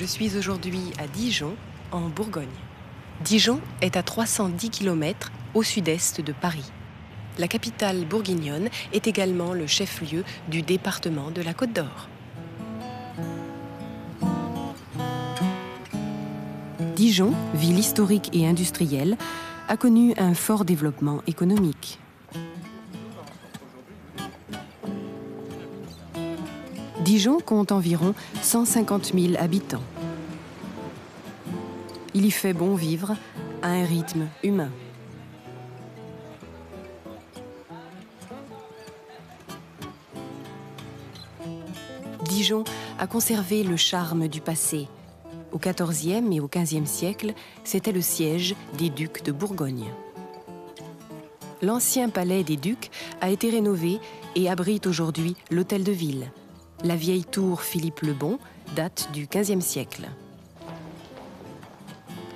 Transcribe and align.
Je 0.00 0.06
suis 0.06 0.38
aujourd'hui 0.38 0.80
à 0.98 1.06
Dijon, 1.06 1.56
en 1.92 2.08
Bourgogne. 2.08 2.48
Dijon 3.22 3.60
est 3.82 3.98
à 3.98 4.02
310 4.02 4.70
km 4.70 5.30
au 5.52 5.62
sud-est 5.62 6.22
de 6.22 6.32
Paris. 6.32 6.72
La 7.36 7.48
capitale 7.48 8.06
bourguignonne 8.06 8.70
est 8.94 9.06
également 9.06 9.52
le 9.52 9.66
chef-lieu 9.66 10.24
du 10.48 10.62
département 10.62 11.30
de 11.30 11.42
la 11.42 11.52
Côte 11.52 11.74
d'Or. 11.74 12.08
Dijon, 16.96 17.34
ville 17.52 17.78
historique 17.78 18.30
et 18.32 18.48
industrielle, 18.48 19.18
a 19.68 19.76
connu 19.76 20.14
un 20.16 20.32
fort 20.32 20.64
développement 20.64 21.20
économique. 21.26 21.98
Dijon 27.10 27.40
compte 27.40 27.72
environ 27.72 28.14
150 28.40 29.14
000 29.18 29.34
habitants. 29.36 29.82
Il 32.14 32.24
y 32.24 32.30
fait 32.30 32.52
bon 32.52 32.76
vivre 32.76 33.16
à 33.62 33.70
un 33.70 33.84
rythme 33.84 34.28
humain. 34.44 34.70
Dijon 42.26 42.62
a 43.00 43.08
conservé 43.08 43.64
le 43.64 43.76
charme 43.76 44.28
du 44.28 44.40
passé. 44.40 44.86
Au 45.50 45.58
XIVe 45.58 46.30
et 46.30 46.38
au 46.38 46.46
XVe 46.46 46.86
siècle, 46.86 47.34
c'était 47.64 47.90
le 47.90 48.02
siège 48.02 48.54
des 48.78 48.88
ducs 48.88 49.24
de 49.24 49.32
Bourgogne. 49.32 49.90
L'ancien 51.60 52.08
palais 52.08 52.44
des 52.44 52.56
ducs 52.56 52.92
a 53.20 53.30
été 53.30 53.50
rénové 53.50 53.98
et 54.36 54.48
abrite 54.48 54.86
aujourd'hui 54.86 55.34
l'hôtel 55.50 55.82
de 55.82 55.90
ville. 55.90 56.30
La 56.82 56.96
vieille 56.96 57.24
tour 57.24 57.60
Philippe 57.60 58.00
le 58.00 58.14
Bon 58.14 58.38
date 58.74 59.10
du 59.12 59.26
XVe 59.26 59.60
siècle. 59.60 60.08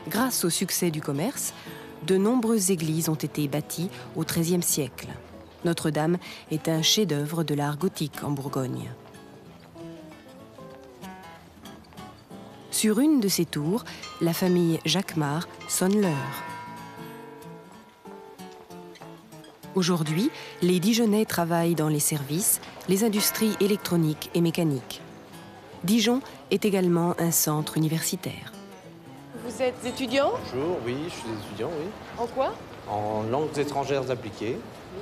Grâce 0.09 0.45
au 0.45 0.51
succès 0.51 0.91
du 0.91 1.01
commerce, 1.01 1.55
de 2.07 2.19
nombreuses 2.19 2.71
églises 2.71 3.09
ont 3.09 3.15
été 3.15 3.49
bâties 3.49 3.89
au 4.17 4.23
XIIIe 4.23 4.63
siècle. 4.63 5.09
Notre-Dame 5.65 6.19
est 6.51 6.69
un 6.69 6.83
chef-d'œuvre 6.83 7.43
de 7.43 7.55
l'art 7.55 7.79
gothique 7.79 8.23
en 8.23 8.33
Bourgogne. 8.33 8.91
Sur 12.71 13.01
une 13.01 13.21
de 13.21 13.29
ces 13.29 13.47
tours, 13.47 13.85
la 14.21 14.35
famille 14.35 14.79
Jacquemart 14.85 15.49
sonne 15.69 16.03
l'heure. 16.03 16.43
Aujourd'hui, 19.75 20.31
les 20.61 20.81
Dijonnais 20.81 21.25
travaillent 21.25 21.75
dans 21.75 21.89
les 21.89 21.99
services, 21.99 22.61
les 22.89 23.05
industries 23.05 23.57
électroniques 23.61 24.31
et 24.35 24.41
mécaniques. 24.41 25.01
Dijon 25.85 26.21
est 26.51 26.65
également 26.65 27.15
un 27.19 27.31
centre 27.31 27.77
universitaire. 27.77 28.53
Vous 29.45 29.63
êtes 29.63 29.85
étudiant? 29.85 30.33
Bonjour, 30.53 30.79
oui, 30.85 30.97
je 31.09 31.15
suis 31.15 31.29
étudiant, 31.47 31.71
oui. 31.79 31.87
En 32.19 32.27
quoi? 32.27 32.55
En 32.89 33.23
langues 33.23 33.57
étrangères 33.59 34.11
appliquées, 34.11 34.59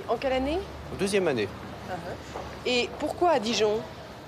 En 0.08 0.16
quelle 0.16 0.32
année? 0.32 0.58
Deuxième 0.98 1.28
année. 1.28 1.48
Et 2.64 2.88
pourquoi 2.98 3.30
à 3.30 3.38
Dijon? 3.38 3.80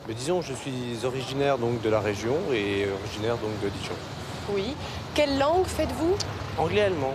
Mais 0.06 0.14
disons, 0.14 0.42
je 0.42 0.52
suis 0.52 1.04
originaire 1.04 1.56
donc 1.56 1.80
de 1.80 1.88
la 1.88 2.00
région 2.00 2.36
et 2.52 2.86
originaire 3.02 3.36
donc 3.38 3.58
de 3.62 3.68
Dijon. 3.68 3.94
Oui. 4.52 4.74
Quelle 5.14 5.38
langue 5.38 5.64
faites-vous? 5.64 6.14
Anglais, 6.58 6.82
allemand. 6.82 7.14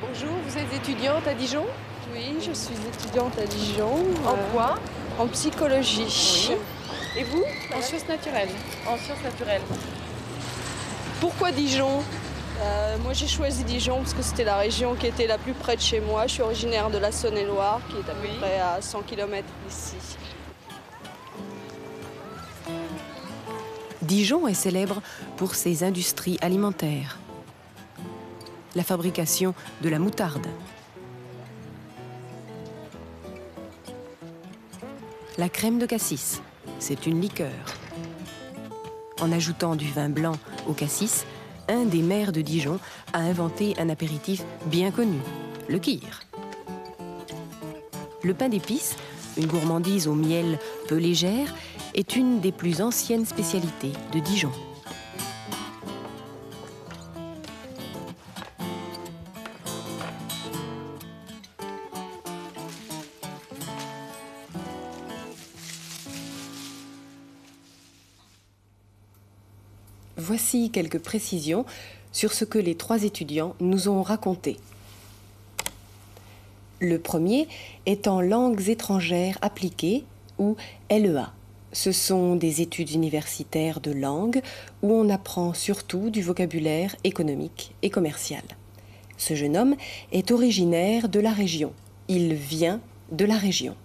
Bonjour, 0.00 0.30
vous 0.46 0.58
êtes 0.58 0.72
étudiante 0.74 1.26
à 1.26 1.34
Dijon? 1.34 1.64
Oui, 2.12 2.36
je 2.38 2.52
suis 2.52 2.74
étudiante 2.74 3.36
à 3.38 3.46
Dijon. 3.46 3.96
En 4.24 4.34
euh, 4.34 4.52
quoi? 4.52 4.76
En 5.18 5.28
psychologie. 5.28 6.50
Et 7.16 7.22
vous? 7.22 7.44
En 7.76 7.80
sciences 7.80 8.08
naturelles. 8.08 8.48
En 8.88 8.96
sciences 8.96 9.22
naturelles. 9.22 9.62
Pourquoi 11.20 11.52
Dijon? 11.52 12.02
Euh, 12.60 12.98
moi, 12.98 13.12
j'ai 13.12 13.28
choisi 13.28 13.62
Dijon 13.62 13.98
parce 13.98 14.14
que 14.14 14.22
c'était 14.22 14.44
la 14.44 14.56
région 14.56 14.94
qui 14.96 15.06
était 15.06 15.28
la 15.28 15.38
plus 15.38 15.52
près 15.52 15.76
de 15.76 15.80
chez 15.80 16.00
moi. 16.00 16.26
Je 16.26 16.34
suis 16.34 16.42
originaire 16.42 16.90
de 16.90 16.98
la 16.98 17.12
Saône-et-Loire, 17.12 17.80
qui 17.88 17.96
est 17.96 18.10
à 18.10 18.14
peu 18.14 18.28
près 18.40 18.58
à 18.58 18.82
100 18.82 19.02
km 19.02 19.46
d'ici. 19.68 20.16
Dijon 24.02 24.48
est 24.48 24.54
célèbre 24.54 25.00
pour 25.36 25.54
ses 25.54 25.84
industries 25.84 26.38
alimentaires. 26.40 27.18
La 28.74 28.82
fabrication 28.82 29.54
de 29.80 29.88
la 29.88 30.00
moutarde. 30.00 30.46
La 35.36 35.48
crème 35.48 35.80
de 35.80 35.86
cassis, 35.86 36.40
c'est 36.78 37.06
une 37.06 37.20
liqueur. 37.20 37.50
En 39.20 39.32
ajoutant 39.32 39.74
du 39.74 39.90
vin 39.90 40.08
blanc 40.08 40.36
au 40.68 40.74
cassis, 40.74 41.26
un 41.66 41.86
des 41.86 42.02
maires 42.02 42.30
de 42.30 42.40
Dijon 42.40 42.78
a 43.12 43.18
inventé 43.18 43.74
un 43.78 43.88
apéritif 43.88 44.44
bien 44.66 44.92
connu, 44.92 45.18
le 45.68 45.80
kir. 45.80 46.20
Le 48.22 48.32
pain 48.32 48.48
d'épices, 48.48 48.94
une 49.36 49.46
gourmandise 49.46 50.06
au 50.06 50.14
miel 50.14 50.60
peu 50.86 50.98
légère, 50.98 51.52
est 51.94 52.14
une 52.14 52.40
des 52.40 52.52
plus 52.52 52.80
anciennes 52.80 53.26
spécialités 53.26 53.92
de 54.12 54.20
Dijon. 54.20 54.52
Voici 70.26 70.70
quelques 70.70 71.00
précisions 71.00 71.66
sur 72.10 72.32
ce 72.32 72.46
que 72.46 72.58
les 72.58 72.76
trois 72.76 73.02
étudiants 73.04 73.54
nous 73.60 73.90
ont 73.90 74.00
raconté. 74.00 74.56
Le 76.80 76.98
premier 76.98 77.46
est 77.84 78.08
en 78.08 78.22
langues 78.22 78.70
étrangères 78.70 79.36
appliquées 79.42 80.04
ou 80.38 80.56
LEA. 80.90 81.30
Ce 81.74 81.92
sont 81.92 82.36
des 82.36 82.62
études 82.62 82.92
universitaires 82.92 83.80
de 83.80 83.90
langue 83.90 84.40
où 84.82 84.94
on 84.94 85.10
apprend 85.10 85.52
surtout 85.52 86.08
du 86.08 86.22
vocabulaire 86.22 86.96
économique 87.04 87.74
et 87.82 87.90
commercial. 87.90 88.44
Ce 89.18 89.34
jeune 89.34 89.58
homme 89.58 89.76
est 90.10 90.30
originaire 90.30 91.10
de 91.10 91.20
la 91.20 91.34
région. 91.34 91.74
Il 92.08 92.32
vient 92.32 92.80
de 93.12 93.26
la 93.26 93.36
région. 93.36 93.76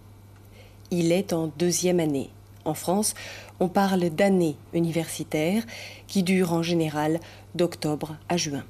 Il 0.90 1.12
est 1.12 1.34
en 1.34 1.52
deuxième 1.60 2.00
année. 2.00 2.30
En 2.64 2.76
France, 2.76 3.14
on 3.60 3.68
parle 3.68 4.10
d'année 4.10 4.56
universitaire 4.74 5.64
qui 6.08 6.24
dure 6.24 6.54
en 6.54 6.64
général 6.64 7.20
d'octobre 7.56 8.18
à 8.30 8.38
juin. 8.38 8.64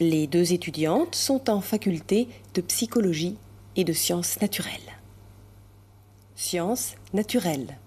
Les 0.00 0.26
deux 0.26 0.52
étudiantes 0.52 1.14
sont 1.14 1.48
en 1.50 1.60
faculté 1.60 2.28
de 2.54 2.60
psychologie 2.60 3.36
et 3.76 3.84
de 3.84 3.92
sciences 3.92 4.40
naturelles. 4.40 4.98
Sciences 6.34 6.94
naturelles. 7.12 7.78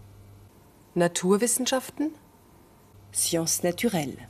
Naturwissenschaften? 0.95 2.09
Sciences 3.11 3.63
naturelles. 3.63 4.29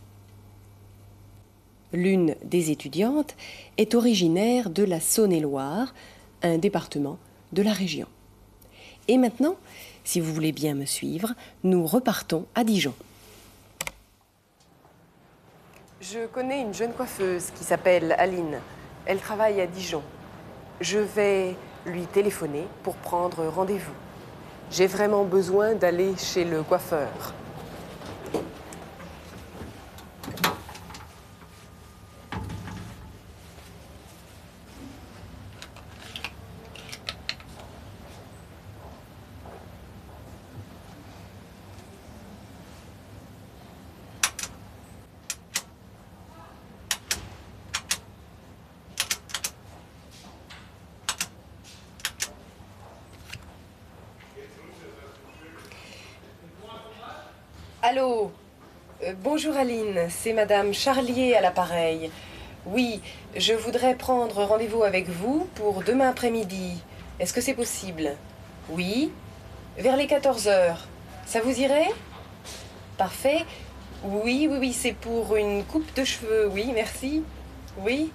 L'une 1.93 2.35
des 2.43 2.71
étudiantes 2.71 3.35
est 3.77 3.93
originaire 3.93 4.69
de 4.69 4.83
la 4.83 4.99
Saône-et-Loire, 4.99 5.93
un 6.41 6.57
département 6.57 7.17
de 7.53 7.61
la 7.61 7.71
région. 7.71 8.07
Et 9.07 9.17
maintenant, 9.17 9.55
si 10.03 10.19
vous 10.19 10.33
voulez 10.33 10.51
bien 10.51 10.73
me 10.75 10.85
suivre, 10.85 11.33
nous 11.63 11.85
repartons 11.85 12.45
à 12.55 12.63
Dijon. 12.63 12.93
Je 16.01 16.27
connais 16.27 16.61
une 16.61 16.73
jeune 16.73 16.93
coiffeuse 16.93 17.51
qui 17.55 17.63
s'appelle 17.63 18.15
Aline. 18.17 18.59
Elle 19.05 19.19
travaille 19.19 19.61
à 19.61 19.67
Dijon. 19.67 20.03
Je 20.81 20.99
vais 20.99 21.55
lui 21.85 22.05
téléphoner 22.05 22.67
pour 22.83 22.95
prendre 22.95 23.47
rendez-vous. 23.47 23.93
J'ai 24.71 24.87
vraiment 24.87 25.23
besoin 25.23 25.73
d'aller 25.73 26.15
chez 26.17 26.43
le 26.43 26.63
coiffeur. 26.63 27.33
Allô 57.87 58.31
Euh, 59.03 59.13
Bonjour 59.21 59.55
Aline, 59.55 60.07
c'est 60.09 60.33
Madame 60.33 60.73
Charlier 60.73 61.35
à 61.35 61.41
l'appareil. 61.41 62.09
Oui, 62.65 62.99
je 63.35 63.53
voudrais 63.53 63.93
prendre 63.93 64.43
rendez-vous 64.43 64.81
avec 64.81 65.07
vous 65.07 65.47
pour 65.53 65.83
demain 65.83 66.09
après-midi. 66.09 66.81
Est-ce 67.19 67.31
que 67.31 67.41
c'est 67.41 67.53
possible? 67.53 68.15
Oui? 68.71 69.11
Vers 69.77 69.97
les 69.97 70.07
14 70.07 70.47
heures. 70.47 70.87
Ça 71.27 71.41
vous 71.41 71.59
irait? 71.59 71.91
Parfait. 72.97 73.45
Oui, 74.03 74.47
oui, 74.49 74.57
oui, 74.59 74.73
c'est 74.73 74.93
pour 74.93 75.35
une 75.35 75.63
coupe 75.63 75.93
de 75.93 76.03
cheveux. 76.05 76.47
Oui, 76.51 76.71
merci. 76.73 77.21
Oui? 77.77 78.11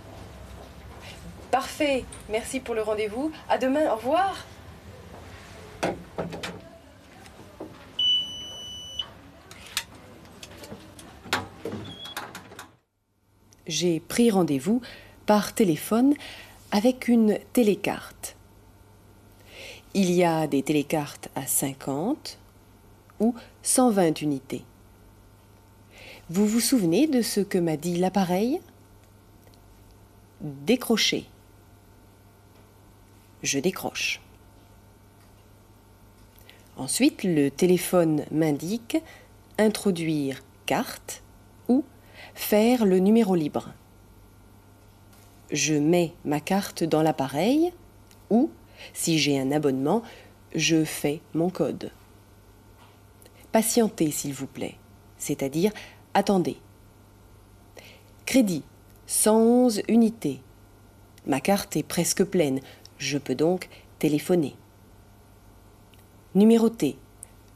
Parfait. 1.52 2.04
Merci 2.28 2.58
pour 2.58 2.74
le 2.74 2.82
rendez-vous. 2.82 3.30
À 3.48 3.56
demain. 3.56 3.88
Au 3.92 3.94
revoir. 3.94 4.34
J'ai 13.80 13.98
pris 13.98 14.30
rendez-vous 14.30 14.82
par 15.24 15.54
téléphone 15.54 16.12
avec 16.70 17.08
une 17.08 17.38
télécarte. 17.54 18.36
Il 19.94 20.10
y 20.10 20.22
a 20.22 20.46
des 20.46 20.62
télécartes 20.62 21.30
à 21.34 21.46
50 21.46 22.38
ou 23.20 23.34
120 23.62 24.20
unités. 24.20 24.64
Vous 26.28 26.46
vous 26.46 26.60
souvenez 26.60 27.06
de 27.06 27.22
ce 27.22 27.40
que 27.40 27.56
m'a 27.56 27.78
dit 27.78 27.96
l'appareil? 27.96 28.60
Décrocher. 30.42 31.24
Je 33.42 33.60
décroche. 33.60 34.20
Ensuite, 36.76 37.24
le 37.24 37.50
téléphone 37.50 38.26
m'indique 38.30 38.98
introduire 39.56 40.42
carte 40.66 41.22
faire 42.34 42.84
le 42.84 42.98
numéro 42.98 43.34
libre. 43.34 43.72
Je 45.50 45.74
mets 45.74 46.12
ma 46.24 46.40
carte 46.40 46.84
dans 46.84 47.02
l'appareil 47.02 47.72
ou, 48.30 48.50
si 48.92 49.18
j'ai 49.18 49.38
un 49.38 49.52
abonnement, 49.52 50.02
je 50.54 50.84
fais 50.84 51.20
mon 51.34 51.50
code. 51.50 51.90
Patientez, 53.52 54.10
s'il 54.10 54.32
vous 54.32 54.46
plaît, 54.46 54.76
c'est-à-dire 55.18 55.72
attendez. 56.14 56.56
Crédit 58.26 58.62
111 59.06 59.82
unités. 59.88 60.40
Ma 61.26 61.40
carte 61.40 61.76
est 61.76 61.82
presque 61.82 62.24
pleine, 62.24 62.60
je 62.98 63.18
peux 63.18 63.34
donc 63.34 63.68
téléphoner. 63.98 64.54
Numéroté. 66.34 66.96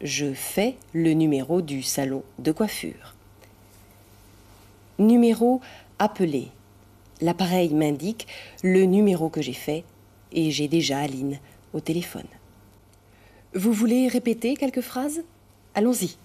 Je 0.02 0.34
fais 0.34 0.76
le 0.92 1.12
numéro 1.12 1.62
du 1.62 1.82
salon 1.82 2.24
de 2.40 2.50
coiffure. 2.50 3.13
Numéro 4.98 5.60
appelé. 5.98 6.48
L'appareil 7.20 7.74
m'indique 7.74 8.28
le 8.62 8.84
numéro 8.84 9.28
que 9.28 9.42
j'ai 9.42 9.52
fait 9.52 9.84
et 10.30 10.50
j'ai 10.50 10.68
déjà 10.68 10.98
Aline 10.98 11.38
au 11.72 11.80
téléphone. 11.80 12.26
Vous 13.54 13.72
voulez 13.72 14.08
répéter 14.08 14.56
quelques 14.56 14.80
phrases? 14.80 15.22
Allons-y. 15.74 16.16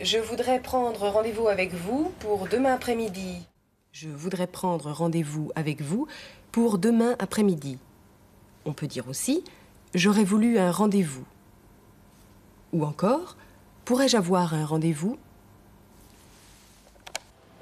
Je 0.00 0.18
voudrais 0.18 0.60
prendre 0.60 1.08
rendez-vous 1.08 1.46
avec 1.46 1.72
vous 1.72 2.10
pour 2.18 2.48
demain 2.48 2.74
après-midi. 2.74 3.46
Je 3.92 4.08
voudrais 4.08 4.46
prendre 4.46 4.90
rendez-vous 4.90 5.52
avec 5.54 5.82
vous 5.82 6.06
pour 6.50 6.78
demain 6.78 7.14
après-midi. 7.18 7.78
On 8.64 8.72
peut 8.72 8.86
dire 8.86 9.08
aussi 9.08 9.44
J'aurais 9.94 10.24
voulu 10.24 10.58
un 10.58 10.70
rendez-vous. 10.70 11.24
Ou 12.72 12.84
encore 12.84 13.36
Pourrais-je 13.84 14.16
avoir 14.16 14.54
un 14.54 14.64
rendez-vous 14.64 15.18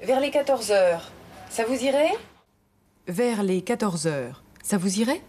Vers 0.01 0.21
les 0.21 0.31
14 0.31 0.71
heures. 0.71 1.11
Ça 1.49 1.65
vous 1.65 1.83
irait? 1.83 2.13
Vers 3.07 3.43
les 3.43 3.61
14 3.61 4.07
heures. 4.07 4.43
Ça 4.63 4.77
vous 4.77 4.99
irait? 4.99 5.21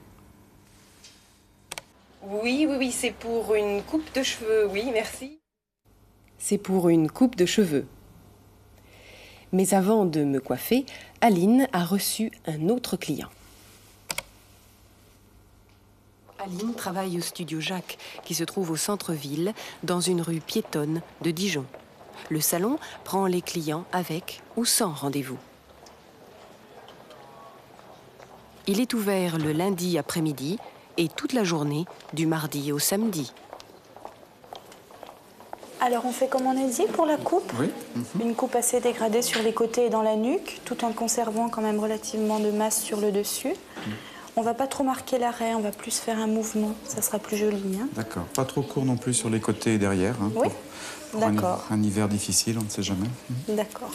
Oui, 2.23 2.67
oui, 2.69 2.77
oui, 2.79 2.93
c'est 2.93 3.11
pour 3.11 3.55
une 3.55 3.83
coupe 3.83 4.15
de 4.15 4.23
cheveux, 4.23 4.69
oui, 4.69 4.91
merci. 4.93 5.41
C'est 6.39 6.59
pour 6.59 6.89
une 6.89 7.11
coupe 7.11 7.35
de 7.35 7.47
cheveux. 7.47 7.87
Mais 9.53 9.75
avant 9.75 10.05
de 10.05 10.23
me 10.23 10.39
coiffer, 10.39 10.87
Aline 11.21 11.67
a 11.73 11.85
reçu 11.85 12.31
un 12.47 12.69
autre 12.69 12.97
client. 12.97 13.29
Aline 16.39 16.75
travaille 16.75 17.19
au 17.19 17.23
studio 17.23 17.61
Jacques, 17.61 17.99
qui 18.25 18.35
se 18.35 18.45
trouve 18.45 18.71
au 18.71 18.77
centre-ville, 18.77 19.53
dans 19.83 20.01
une 20.01 20.23
rue 20.23 20.41
piétonne 20.41 21.03
de 21.23 21.33
Dijon. 21.33 21.67
Le 22.29 22.41
salon 22.41 22.79
prend 23.05 23.27
les 23.27 23.43
clients 23.43 23.85
avec 23.93 24.43
ou 24.57 24.65
sans 24.65 24.93
rendez-vous. 24.93 25.39
Il 28.67 28.81
est 28.81 28.95
ouvert 28.95 29.39
le 29.39 29.53
lundi 29.53 29.99
après-midi 29.99 30.59
et 30.97 31.09
toute 31.09 31.33
la 31.33 31.45
journée 31.45 31.87
du 32.13 32.27
mardi 32.27 32.73
au 32.73 32.79
samedi. 32.79 33.33
Alors 35.81 36.05
on 36.05 36.13
fait 36.13 36.29
comme 36.29 36.47
on 36.47 36.51
a 36.51 36.69
dit 36.69 36.87
pour 36.93 37.07
la 37.07 37.17
coupe. 37.17 37.53
Oui. 37.59 37.71
mhm. 37.97 38.05
Une 38.21 38.35
coupe 38.35 38.55
assez 38.55 38.81
dégradée 38.81 39.23
sur 39.23 39.43
les 39.43 39.55
côtés 39.55 39.87
et 39.87 39.91
dans 39.91 40.03
la 40.03 40.15
nuque, 40.15 40.61
tout 40.67 40.85
en 40.85 40.93
conservant 40.93 41.49
quand 41.49 41.63
même 41.63 41.81
relativement 41.81 42.39
de 42.39 42.51
masse 42.51 42.83
sur 42.83 43.01
le 43.01 43.11
dessus. 43.13 43.55
On 44.41 44.43
va 44.43 44.55
pas 44.55 44.67
trop 44.67 44.85
marquer 44.85 45.19
l'arrêt, 45.19 45.53
on 45.55 45.61
va 45.61 45.71
plus 45.71 45.91
faire 45.99 46.19
un 46.19 46.27
mouvement, 46.27 46.75
ça 46.87 47.03
sera 47.03 47.19
plus 47.19 47.37
joli. 47.37 47.79
hein. 47.79 47.89
D'accord. 47.93 48.25
Pas 48.25 48.47
trop 48.47 48.63
court 48.63 48.87
non 48.87 48.97
plus 48.97 49.13
sur 49.13 49.29
les 49.29 49.39
côtés 49.39 49.75
et 49.75 49.79
derrière. 49.79 50.15
hein, 50.23 50.33
Oui, 50.35 50.49
un- 51.15 51.19
d'accord. 51.31 51.67
Un, 51.71 51.83
hiver 51.83 52.09
difficile, 52.09 52.57
on 52.59 52.65
ne 52.65 52.71
sait 52.71 52.83
jamais. 52.83 53.07
Mhm. 53.49 53.57
D'accord. 53.57 53.93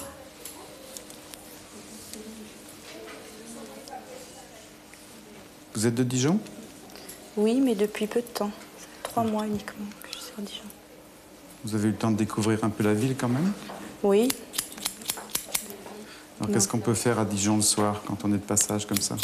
Vous 5.73 5.85
êtes 5.87 5.95
de 5.95 6.03
Dijon? 6.03 6.39
Oui, 7.37 7.59
mais 7.61 7.75
depuis 7.75 8.07
peu 8.07 8.21
de 8.21 8.25
temps. 8.27 8.51
Trois 9.03 9.23
mois 9.23 9.45
uniquement 9.45 9.85
que 10.03 10.09
je 10.13 10.17
suis 10.17 10.27
sur 10.27 10.41
Dijon. 10.43 10.63
Vous 11.63 11.75
avez 11.75 11.87
eu 11.87 11.91
le 11.91 11.97
temps 11.97 12.11
de 12.11 12.17
découvrir 12.17 12.63
un 12.63 12.69
peu 12.69 12.83
la 12.83 12.93
ville 12.93 13.15
quand 13.19 13.29
même? 13.29 13.51
Oui, 14.03 14.27
Alors 16.39 16.51
qu'est-ce 16.53 16.67
qu'on 16.67 16.79
peut 16.79 16.93
faire 16.93 17.17
à 17.17 17.25
Dijon 17.25 17.55
le 17.55 17.61
soir 17.63 18.03
quand 18.05 18.23
on 18.23 18.29
est 18.29 18.37
de 18.37 18.37
passage 18.37 18.85
comme 18.85 19.01
ça? 19.01 19.15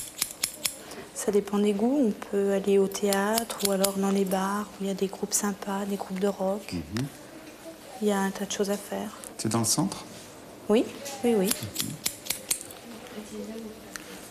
Ça 1.24 1.32
dépend 1.32 1.60
des 1.60 1.74
goûts. 1.74 2.08
On 2.08 2.12
peut 2.32 2.52
aller 2.52 2.80
au 2.80 2.88
théâtre 2.88 3.60
ou 3.68 3.72
alors 3.72 3.94
dans 3.94 4.10
les 4.10 4.26
bars 4.26 4.68
où 4.80 4.84
il 4.84 4.88
y 4.88 4.90
a 4.90 4.96
des 4.96 5.08
groupes 5.08 5.34
sympas, 5.34 5.86
des 5.86 5.96
groupes 5.96 6.20
de 6.20 6.28
rock. 6.28 6.74
Il 8.02 8.08
y 8.08 8.12
a 8.12 8.20
un 8.20 8.32
tas 8.32 8.46
de 8.46 8.52
choses 8.52 8.72
à 8.72 8.78
faire. 8.78 9.12
C'est 9.38 9.50
dans 9.50 9.60
le 9.60 9.66
centre? 9.66 10.04
Oui, 10.68 10.84
oui, 11.24 11.36
oui. 11.38 11.50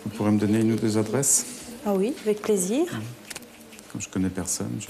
Vous 0.04 0.10
pourrez 0.10 0.32
me 0.32 0.38
donner 0.38 0.60
une 0.60 0.72
ou 0.72 0.76
deux 0.76 0.98
adresses? 0.98 1.46
Ah 1.86 1.94
oui, 1.94 2.14
avec 2.24 2.42
plaisir. 2.42 2.86
Comme 3.92 4.00
je 4.00 4.08
connais 4.08 4.30
personne, 4.30 4.80
je... 4.80 4.88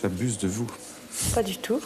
j'abuse 0.00 0.38
de 0.38 0.46
vous. 0.46 0.66
Pas 1.34 1.42
du 1.42 1.56
tout. 1.56 1.80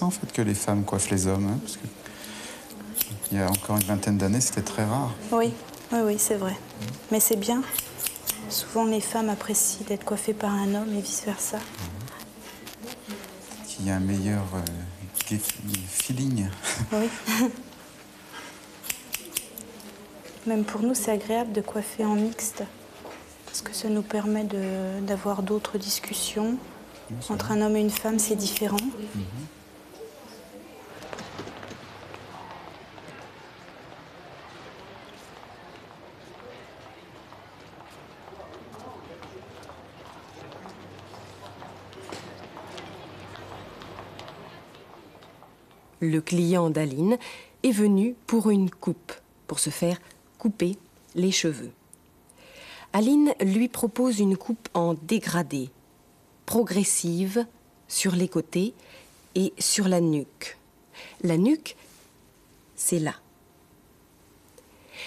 En 0.00 0.10
fait 0.10 0.32
que 0.32 0.42
les 0.42 0.54
femmes 0.54 0.84
coiffent 0.84 1.10
les 1.10 1.26
hommes, 1.28 1.46
hein, 1.46 1.58
parce 1.62 1.76
que 1.76 1.86
il 3.30 3.38
y 3.38 3.40
a 3.40 3.48
encore 3.48 3.76
une 3.76 3.84
vingtaine 3.84 4.18
d'années, 4.18 4.40
c'était 4.40 4.62
très 4.62 4.84
rare. 4.84 5.14
Oui, 5.30 5.52
oui, 5.92 5.98
oui, 6.04 6.16
c'est 6.18 6.34
vrai. 6.34 6.56
Mais 7.12 7.20
c'est 7.20 7.36
bien. 7.36 7.62
Souvent, 8.48 8.86
les 8.86 9.00
femmes 9.00 9.28
apprécient 9.28 9.86
d'être 9.86 10.04
coiffées 10.04 10.32
par 10.32 10.50
un 10.50 10.74
homme 10.74 10.92
et 10.96 11.00
vice-versa. 11.00 11.58
Il 13.78 13.86
y 13.86 13.90
a 13.90 13.96
un 13.96 14.00
meilleur 14.00 14.42
euh, 14.54 15.36
feeling. 15.88 16.48
Oui. 16.92 17.08
Même 20.46 20.64
pour 20.64 20.80
nous, 20.80 20.94
c'est 20.94 21.12
agréable 21.12 21.52
de 21.52 21.60
coiffer 21.60 22.04
en 22.04 22.14
mixte. 22.14 22.64
Parce 23.44 23.60
que 23.60 23.74
ça 23.74 23.88
nous 23.88 24.02
permet 24.02 24.46
d'avoir 25.02 25.42
d'autres 25.42 25.78
discussions. 25.78 26.56
Entre 27.28 27.52
un 27.52 27.60
homme 27.60 27.76
et 27.76 27.80
une 27.80 27.90
femme, 27.90 28.18
c'est 28.18 28.36
différent. 28.36 28.76
Le 46.00 46.20
client 46.20 46.70
d'Aline 46.70 47.18
est 47.62 47.72
venu 47.72 48.14
pour 48.26 48.50
une 48.50 48.70
coupe, 48.70 49.12
pour 49.46 49.58
se 49.58 49.70
faire 49.70 49.98
couper 50.38 50.76
les 51.14 51.32
cheveux. 51.32 51.72
Aline 52.92 53.34
lui 53.40 53.68
propose 53.68 54.20
une 54.20 54.36
coupe 54.36 54.68
en 54.74 54.94
dégradé, 54.94 55.70
progressive 56.46 57.44
sur 57.88 58.14
les 58.14 58.28
côtés 58.28 58.74
et 59.34 59.52
sur 59.58 59.88
la 59.88 60.00
nuque. 60.00 60.56
La 61.22 61.36
nuque, 61.36 61.76
c'est 62.76 62.98
là. 62.98 63.14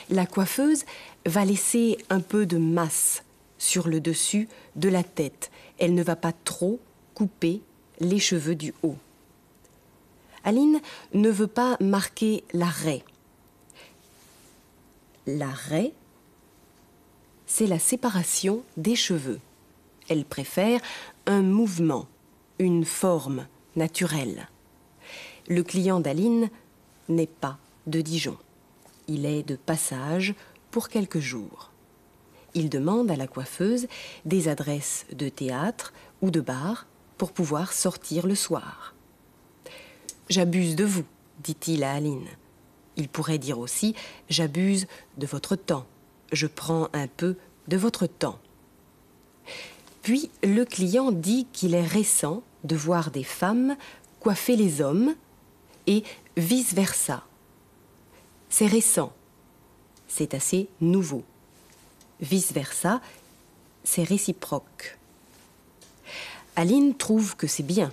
La 0.09 0.25
coiffeuse 0.25 0.85
va 1.25 1.45
laisser 1.45 1.97
un 2.09 2.19
peu 2.19 2.45
de 2.45 2.57
masse 2.57 3.23
sur 3.57 3.87
le 3.87 3.99
dessus 3.99 4.49
de 4.75 4.89
la 4.89 5.03
tête. 5.03 5.51
Elle 5.79 5.95
ne 5.95 6.03
va 6.03 6.15
pas 6.15 6.33
trop 6.33 6.79
couper 7.13 7.61
les 7.99 8.19
cheveux 8.19 8.55
du 8.55 8.73
haut. 8.83 8.97
Aline 10.43 10.81
ne 11.13 11.29
veut 11.29 11.47
pas 11.47 11.77
marquer 11.79 12.43
la 12.53 12.65
raie. 12.65 13.03
La 15.27 15.49
raie, 15.49 15.93
c'est 17.45 17.67
la 17.67 17.79
séparation 17.79 18.63
des 18.77 18.95
cheveux. 18.95 19.39
Elle 20.09 20.25
préfère 20.25 20.81
un 21.25 21.41
mouvement, 21.41 22.07
une 22.59 22.85
forme 22.85 23.45
naturelle. 23.75 24.49
Le 25.47 25.63
client 25.63 25.99
d'Aline 25.99 26.49
n'est 27.09 27.27
pas 27.27 27.57
de 27.87 28.01
Dijon. 28.01 28.37
Il 29.07 29.25
est 29.25 29.43
de 29.43 29.55
passage 29.55 30.33
pour 30.71 30.89
quelques 30.89 31.19
jours. 31.19 31.71
Il 32.53 32.69
demande 32.69 33.11
à 33.11 33.15
la 33.15 33.27
coiffeuse 33.27 33.87
des 34.25 34.47
adresses 34.47 35.05
de 35.13 35.29
théâtre 35.29 35.93
ou 36.21 36.31
de 36.31 36.41
bar 36.41 36.85
pour 37.17 37.31
pouvoir 37.31 37.73
sortir 37.73 38.27
le 38.27 38.35
soir. 38.35 38.95
J'abuse 40.31 40.77
de 40.77 40.85
vous, 40.85 41.03
dit-il 41.43 41.83
à 41.83 41.91
Aline. 41.91 42.25
Il 42.95 43.09
pourrait 43.09 43.37
dire 43.37 43.59
aussi 43.59 43.95
J'abuse 44.29 44.87
de 45.17 45.25
votre 45.27 45.57
temps. 45.57 45.85
Je 46.31 46.47
prends 46.47 46.87
un 46.93 47.07
peu 47.07 47.35
de 47.67 47.75
votre 47.75 48.07
temps. 48.07 48.39
Puis 50.01 50.31
le 50.41 50.63
client 50.63 51.11
dit 51.11 51.47
qu'il 51.51 51.73
est 51.73 51.85
récent 51.85 52.43
de 52.63 52.77
voir 52.77 53.11
des 53.11 53.25
femmes 53.25 53.75
coiffer 54.21 54.55
les 54.55 54.79
hommes 54.79 55.15
et 55.85 56.05
vice-versa. 56.37 57.25
C'est 58.47 58.67
récent, 58.67 59.11
c'est 60.07 60.33
assez 60.33 60.69
nouveau. 60.79 61.25
Vice-versa, 62.21 63.01
c'est 63.83 64.03
réciproque. 64.03 64.97
Aline 66.55 66.95
trouve 66.95 67.35
que 67.35 67.47
c'est 67.47 67.63
bien. 67.63 67.91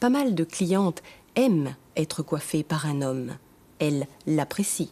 Pas 0.00 0.08
mal 0.08 0.34
de 0.34 0.44
clientes 0.44 1.02
aiment 1.36 1.74
être 1.96 2.22
coiffées 2.22 2.62
par 2.62 2.86
un 2.86 3.02
homme. 3.02 3.36
Elles 3.78 4.06
l'apprécient. 4.26 4.88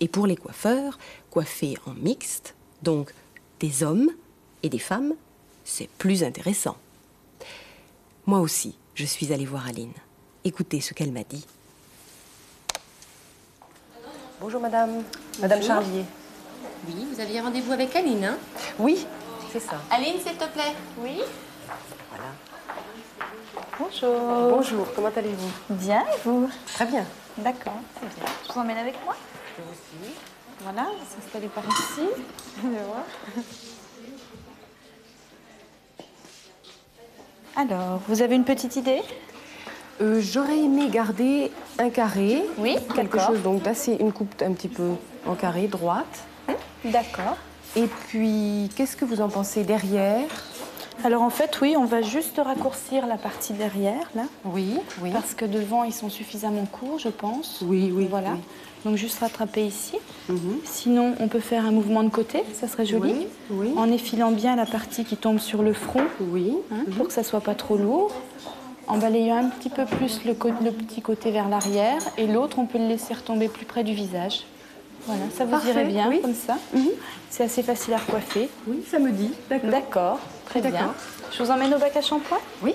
Et 0.00 0.08
pour 0.08 0.26
les 0.26 0.36
coiffeurs, 0.36 0.98
coiffés 1.30 1.76
en 1.86 1.92
mixte, 1.92 2.54
donc 2.82 3.14
des 3.60 3.82
hommes 3.84 4.10
et 4.62 4.68
des 4.68 4.80
femmes, 4.80 5.14
c'est 5.64 5.88
plus 5.88 6.24
intéressant. 6.24 6.76
Moi 8.26 8.40
aussi, 8.40 8.76
je 8.94 9.04
suis 9.04 9.32
allée 9.32 9.46
voir 9.46 9.66
Aline. 9.68 9.92
Écoutez 10.44 10.80
ce 10.80 10.94
qu'elle 10.94 11.12
m'a 11.12 11.24
dit. 11.24 11.46
Bonjour 14.40 14.60
madame. 14.60 15.04
Madame 15.40 15.62
Charlier. 15.62 16.04
Oui, 16.88 17.06
vous 17.12 17.20
aviez 17.20 17.40
rendez-vous 17.40 17.72
avec 17.72 17.94
Aline, 17.94 18.24
hein? 18.24 18.38
Oui, 18.80 19.06
c'est 19.52 19.60
ça. 19.60 19.80
Aline, 19.90 20.18
s'il 20.20 20.36
te 20.36 20.48
plaît. 20.48 20.74
Oui. 20.98 21.20
Bonjour. 23.82 24.50
Bonjour, 24.50 24.86
comment 24.94 25.10
allez-vous? 25.16 25.74
Bien, 25.74 26.02
et 26.02 26.18
vous? 26.24 26.48
Très 26.74 26.86
bien. 26.86 27.04
D'accord, 27.38 27.74
très 27.96 28.06
bien. 28.06 28.32
Je 28.46 28.52
vous 28.52 28.60
emmène 28.60 28.76
avec 28.78 28.94
moi? 29.04 29.16
Vous 29.58 29.74
suis. 29.74 30.14
Voilà, 30.62 30.86
on 30.88 30.98
va 30.98 31.04
s'installer 31.20 31.48
par 31.48 31.64
ici. 31.64 32.08
Voir. 32.62 33.04
Alors, 37.56 38.00
vous 38.06 38.22
avez 38.22 38.36
une 38.36 38.44
petite 38.44 38.76
idée? 38.76 39.02
Euh, 40.00 40.20
J'aurais 40.20 40.58
aimé 40.58 40.88
garder 40.88 41.50
un 41.80 41.90
carré. 41.90 42.44
Oui, 42.58 42.76
Quelque 42.94 43.18
chose 43.18 43.42
donc 43.42 43.62
d'assez, 43.62 43.96
une 43.98 44.12
coupe 44.12 44.40
un 44.42 44.52
petit 44.52 44.68
peu 44.68 44.90
en 45.26 45.34
carré, 45.34 45.66
droite. 45.66 46.20
D'accord. 46.84 47.36
Et 47.74 47.86
puis, 47.86 48.70
qu'est-ce 48.76 48.96
que 48.96 49.04
vous 49.04 49.20
en 49.20 49.28
pensez 49.28 49.64
derrière? 49.64 50.28
Alors 51.04 51.22
en 51.22 51.30
fait, 51.30 51.60
oui, 51.60 51.74
on 51.76 51.84
va 51.84 52.00
juste 52.02 52.40
raccourcir 52.44 53.06
la 53.06 53.16
partie 53.16 53.52
derrière, 53.52 54.08
là. 54.14 54.22
Oui, 54.44 54.78
oui. 55.02 55.10
Parce 55.12 55.34
que 55.34 55.44
devant, 55.44 55.82
ils 55.84 55.92
sont 55.92 56.08
suffisamment 56.10 56.64
courts, 56.66 56.98
je 56.98 57.08
pense. 57.08 57.60
Oui, 57.66 57.90
oui. 57.92 58.06
Voilà. 58.08 58.30
oui. 58.32 58.40
Donc 58.84 58.96
juste 58.96 59.18
rattraper 59.20 59.64
ici. 59.64 59.96
Mhm. 60.28 60.58
Sinon, 60.64 61.14
on 61.20 61.28
peut 61.28 61.40
faire 61.40 61.64
un 61.66 61.70
mouvement 61.70 62.02
de 62.02 62.08
côté, 62.08 62.42
ça 62.54 62.68
serait 62.68 62.86
joli. 62.86 63.12
Oui, 63.12 63.26
oui. 63.50 63.72
En 63.76 63.90
effilant 63.90 64.30
bien 64.32 64.56
la 64.56 64.66
partie 64.66 65.04
qui 65.04 65.16
tombe 65.16 65.38
sur 65.38 65.62
le 65.62 65.72
front, 65.72 66.04
Oui. 66.20 66.52
hein, 66.72 66.84
pour 66.96 67.08
que 67.08 67.12
ça 67.12 67.22
soit 67.22 67.40
pas 67.40 67.54
trop 67.54 67.76
lourd. 67.76 68.12
En 68.88 68.98
balayant 68.98 69.36
un 69.36 69.48
petit 69.48 69.70
peu 69.70 69.84
plus 69.84 70.24
le, 70.24 70.34
petit 70.34 71.00
côté 71.02 71.30
vers 71.30 71.48
l'arrière. 71.48 72.00
Et 72.18 72.26
l'autre, 72.26 72.58
on 72.58 72.66
peut 72.66 72.78
le 72.78 72.88
laisser 72.88 73.14
retomber 73.14 73.48
plus 73.48 73.64
près 73.64 73.84
du 73.84 73.94
visage. 73.94 74.44
Voilà, 75.06 75.22
ça 75.36 75.44
vous 75.44 75.50
Parfait, 75.52 75.70
irait 75.70 75.84
bien 75.84 76.08
oui. 76.08 76.20
comme 76.20 76.34
ça. 76.34 76.56
C'est 77.30 77.44
assez 77.44 77.62
facile 77.62 77.94
à 77.94 77.98
recoiffer. 77.98 78.48
Oui, 78.68 78.84
ça 78.88 78.98
me 78.98 79.10
dit. 79.10 79.30
D'accord. 79.48 79.70
D'accord, 79.70 80.18
très 80.52 80.70
bien. 80.70 80.70
D'accord. 80.70 80.94
Je 81.32 81.42
vous 81.42 81.50
emmène 81.50 81.72
au 81.72 81.78
bac 81.78 81.96
à 81.96 82.02
shampoing? 82.02 82.38
Oui. 82.62 82.74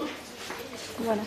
Voilà. 1.00 1.22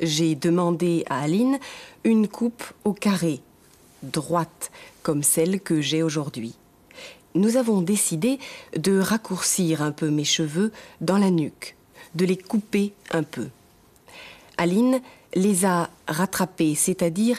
J'ai 0.00 0.34
demandé 0.34 1.04
à 1.10 1.20
Aline 1.20 1.58
une 2.04 2.28
coupe 2.28 2.64
au 2.84 2.94
carré, 2.94 3.40
droite, 4.02 4.70
comme 5.02 5.22
celle 5.22 5.60
que 5.60 5.82
j'ai 5.82 6.02
aujourd'hui. 6.02 6.54
Nous 7.34 7.56
avons 7.56 7.82
décidé 7.82 8.38
de 8.74 8.98
raccourcir 8.98 9.82
un 9.82 9.92
peu 9.92 10.08
mes 10.08 10.24
cheveux 10.24 10.72
dans 11.02 11.18
la 11.18 11.30
nuque, 11.30 11.76
de 12.14 12.24
les 12.24 12.38
couper 12.38 12.94
un 13.10 13.22
peu. 13.22 13.48
Aline 14.56 15.00
les 15.34 15.66
a 15.66 15.90
rattrapés, 16.06 16.74
c'est-à-dire 16.74 17.38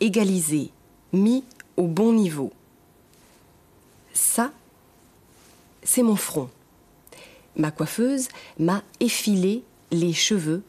égalisés, 0.00 0.70
mis 1.14 1.44
au 1.78 1.86
bon 1.86 2.12
niveau. 2.12 2.52
Ça, 4.12 4.50
c'est 5.86 6.02
mon 6.02 6.16
front. 6.16 6.50
Ma 7.56 7.70
coiffeuse 7.70 8.28
m'a 8.58 8.82
effilé 9.00 9.62
les 9.90 10.12
cheveux 10.12 10.62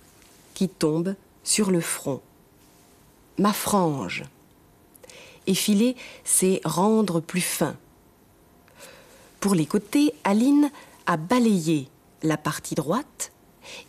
qui 0.53 0.69
tombent 0.69 1.15
sur 1.43 1.71
le 1.71 1.81
front. 1.81 2.21
Ma 3.37 3.51
frange. 3.51 4.23
Effiler, 5.47 5.95
c'est 6.23 6.61
rendre 6.63 7.19
plus 7.19 7.41
fin. 7.41 7.75
Pour 9.39 9.55
les 9.55 9.65
côtés, 9.65 10.13
Aline 10.23 10.71
a 11.05 11.17
balayé 11.17 11.87
la 12.23 12.37
partie 12.37 12.75
droite 12.75 13.31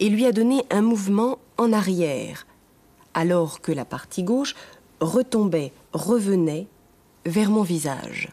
et 0.01 0.09
lui 0.09 0.27
a 0.27 0.33
donné 0.33 0.65
un 0.71 0.83
mouvement 0.83 1.39
en 1.57 1.73
arrière, 1.73 2.47
alors 3.15 3.61
que 3.61 3.73
la 3.73 3.85
partie 3.85 4.23
gauche 4.23 4.55
retombait, 5.01 5.73
revenait 5.93 6.67
vers 7.25 7.51
mon 7.51 7.63
visage. 7.63 8.29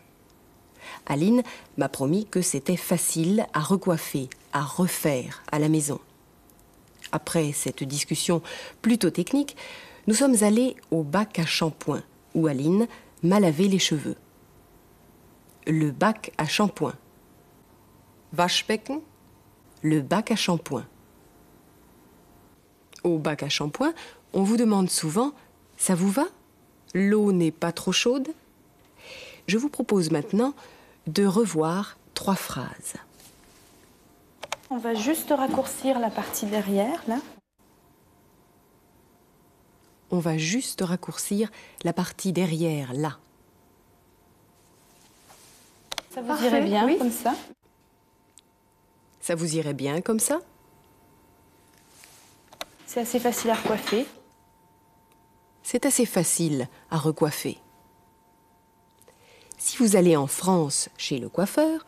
Aline 1.05 1.43
m'a 1.77 1.89
promis 1.89 2.25
que 2.25 2.41
c'était 2.41 2.77
facile 2.77 3.45
à 3.53 3.59
recoiffer, 3.59 4.29
à 4.53 4.62
refaire 4.62 5.43
à 5.51 5.59
la 5.59 5.69
maison. 5.69 6.00
Après 7.12 7.51
cette 7.51 7.83
discussion 7.83 8.41
plutôt 8.81 9.09
technique, 9.09 9.55
nous 10.07 10.13
sommes 10.13 10.43
allés 10.43 10.75
au 10.91 11.03
bac 11.03 11.39
à 11.39 11.45
shampoing, 11.45 12.03
où 12.33 12.47
Aline 12.47 12.88
m'a 13.24 13.39
lavé 13.39 13.67
les 13.67 13.79
cheveux. 13.79 14.15
Le 15.67 15.91
bac 15.91 16.31
à 16.38 16.45
shampoing. 16.45 16.95
Waschbecken, 18.38 19.01
le 19.81 20.01
bac 20.01 20.31
à 20.31 20.35
shampoing. 20.35 20.85
Au 23.03 23.17
bac 23.17 23.43
à 23.43 23.50
shampoing, 23.50 23.93
on 24.33 24.43
vous 24.43 24.57
demande 24.57 24.89
souvent 24.89 25.31
Ça 25.77 25.95
vous 25.95 26.09
va? 26.09 26.25
L'eau 26.93 27.31
n'est 27.31 27.51
pas 27.51 27.71
trop 27.71 27.91
chaude? 27.91 28.29
Je 29.47 29.57
vous 29.57 29.69
propose 29.69 30.12
maintenant 30.12 30.53
de 31.07 31.25
revoir 31.25 31.97
trois 32.13 32.35
phrases. 32.35 32.95
On 34.69 34.77
va 34.77 34.93
juste 34.93 35.29
raccourcir 35.35 36.00
la 36.00 36.09
partie 36.09 36.45
derrière, 36.45 37.01
là. 37.07 37.19
On 40.12 40.19
va 40.19 40.38
juste 40.38 40.81
raccourcir 40.81 41.51
la 41.83 41.93
partie 41.93 42.31
derrière, 42.33 42.93
là. 42.93 43.17
Ça 46.13 46.21
vous 46.21 46.27
Parfait, 46.27 46.47
irait 46.47 46.62
bien 46.63 46.85
oui. 46.85 46.97
comme 46.97 47.12
ça? 47.12 47.35
Ça 49.19 49.35
vous 49.35 49.55
irait 49.55 49.74
bien 49.74 50.01
comme 50.01 50.19
ça? 50.19 50.39
C'est 52.85 53.01
assez 53.01 53.19
facile 53.19 53.50
à 53.50 53.55
recoiffer. 53.55 54.05
C'est 55.63 55.85
assez 55.85 56.05
facile 56.05 56.69
à 56.89 56.97
recoiffer. 56.97 57.57
Si 59.65 59.77
vous 59.77 59.95
allez 59.95 60.15
en 60.15 60.27
France 60.27 60.89
chez 60.95 61.17
le 61.17 61.27
coiffeur, 61.27 61.88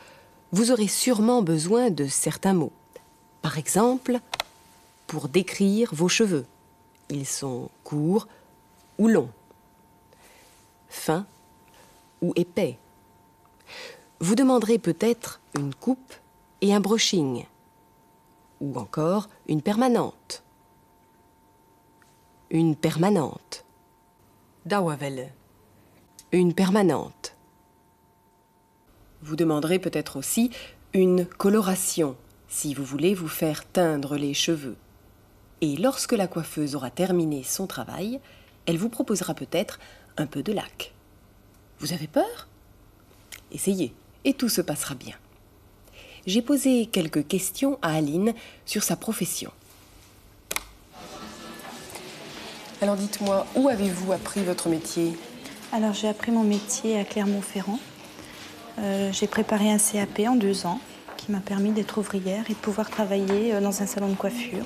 vous 0.52 0.72
aurez 0.72 0.88
sûrement 0.88 1.44
besoin 1.44 1.92
de 1.92 2.08
certains 2.08 2.56
mots. 2.56 2.72
Par 3.44 3.60
exemple, 3.60 4.20
pour 5.06 5.30
décrire 5.30 5.94
vos 5.94 6.10
cheveux. 6.10 6.48
Ils 7.12 7.28
sont 7.28 7.70
courts 7.84 8.28
ou 8.98 9.08
longs, 9.08 9.30
fins 10.90 11.28
ou 12.24 12.34
épais. 12.36 12.80
Vous 14.22 14.34
demanderez 14.34 14.80
peut-être 14.80 15.40
une 15.56 15.76
coupe 15.76 16.16
et 16.62 16.74
un 16.74 16.80
brushing, 16.80 17.46
ou 18.60 18.76
encore 18.80 19.30
une 19.48 19.62
permanente. 19.62 20.42
Une 22.50 22.76
permanente. 22.76 23.64
Dauerwelle. 24.66 25.32
Une 26.32 26.56
permanente. 26.56 27.37
Vous 29.22 29.36
demanderez 29.36 29.80
peut-être 29.80 30.18
aussi 30.18 30.52
une 30.94 31.26
coloration 31.26 32.16
si 32.50 32.74
vous 32.74 32.84
voulez 32.84 33.14
vous 33.14 33.28
faire 33.28 33.66
teindre 33.66 34.16
les 34.16 34.34
cheveux. 34.34 34.78
Et 35.62 35.76
lorsque 35.76 36.14
la 36.14 36.28
coiffeuse 36.28 36.76
aura 36.76 36.92
terminé 36.92 37.44
son 37.44 37.68
travail, 37.68 38.20
elle 38.66 38.78
vous 38.78 38.90
proposera 38.90 39.34
peut-être 39.34 39.80
un 40.18 40.28
peu 40.28 40.44
de 40.44 40.54
lac. 40.54 40.94
Vous 41.80 41.94
avez 41.94 42.08
peur? 42.08 42.48
Essayez, 43.52 43.94
et 44.24 44.34
tout 44.34 44.50
se 44.50 44.62
passera 44.62 44.96
bien. 44.96 45.16
J'ai 46.26 46.42
posé 46.42 46.86
quelques 46.86 47.26
questions 47.28 47.80
à 47.82 47.94
Aline 47.94 48.34
sur 48.66 48.84
sa 48.84 48.96
profession. 48.96 49.52
Alors 52.82 52.96
dites-moi, 52.96 53.48
où 53.56 53.70
avez-vous 53.70 54.12
appris 54.12 54.44
votre 54.44 54.70
métier? 54.70 55.18
Alors 55.72 55.94
j'ai 55.94 56.08
appris 56.08 56.32
mon 56.32 56.44
métier 56.44 57.00
à 57.00 57.04
Clermont-Ferrand. 57.04 57.80
Euh, 58.80 59.12
j'ai 59.12 59.28
préparé 59.28 59.72
un 59.72 59.78
CAP 59.78 60.20
en 60.28 60.36
deux 60.36 60.66
ans 60.66 60.80
qui 61.18 61.32
m'a 61.32 61.40
permis 61.40 61.72
d'être 61.72 61.98
ouvrière 61.98 62.44
et 62.48 62.54
de 62.54 62.60
pouvoir 62.60 62.90
travailler 62.90 63.54
euh, 63.54 63.62
dans 63.62 63.82
un 63.82 63.88
salon 63.88 64.10
de 64.10 64.16
coiffure. 64.16 64.66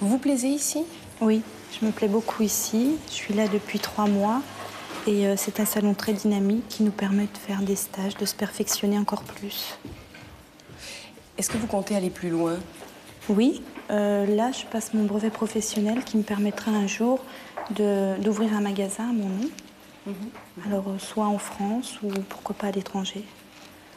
Vous 0.00 0.08
vous 0.08 0.18
plaisez 0.18 0.48
ici? 0.48 0.84
Oui, 1.20 1.42
je 1.72 1.86
me 1.86 1.90
plais 1.90 2.08
beaucoup 2.08 2.42
ici. 2.42 2.96
Je 3.08 3.14
suis 3.14 3.34
là 3.34 3.48
depuis 3.48 3.78
trois 3.78 4.06
mois 4.06 4.42
et 5.06 5.26
euh, 5.26 5.34
c'est 5.36 5.60
un 5.60 5.64
salon 5.64 5.94
très 5.94 6.12
dynamique 6.12 6.68
qui 6.68 6.82
nous 6.82 6.92
permet 6.92 7.24
de 7.24 7.38
faire 7.38 7.62
des 7.62 7.76
stages, 7.76 8.16
de 8.16 8.26
se 8.26 8.34
perfectionner 8.34 8.98
encore 8.98 9.22
plus. 9.22 9.78
Est-ce 11.38 11.48
que 11.48 11.56
vous 11.56 11.66
comptez 11.68 11.96
aller 11.96 12.10
plus 12.10 12.28
loin? 12.30 12.58
Oui, 13.30 13.62
euh, 13.90 14.26
là 14.26 14.52
je 14.52 14.66
passe 14.66 14.92
mon 14.92 15.04
brevet 15.04 15.30
professionnel 15.30 16.04
qui 16.04 16.18
me 16.18 16.22
permettra 16.22 16.70
un 16.70 16.86
jour 16.86 17.20
d'ouvrir 17.70 18.54
un 18.54 18.60
magasin 18.60 19.10
à 19.10 19.12
mon 19.12 19.28
nom. 19.28 19.48
Alors 20.66 20.88
euh, 20.88 20.98
soit 20.98 21.26
en 21.26 21.38
France 21.38 21.98
ou 22.02 22.08
pourquoi 22.28 22.56
pas 22.56 22.68
à 22.68 22.70
l'étranger. 22.70 23.24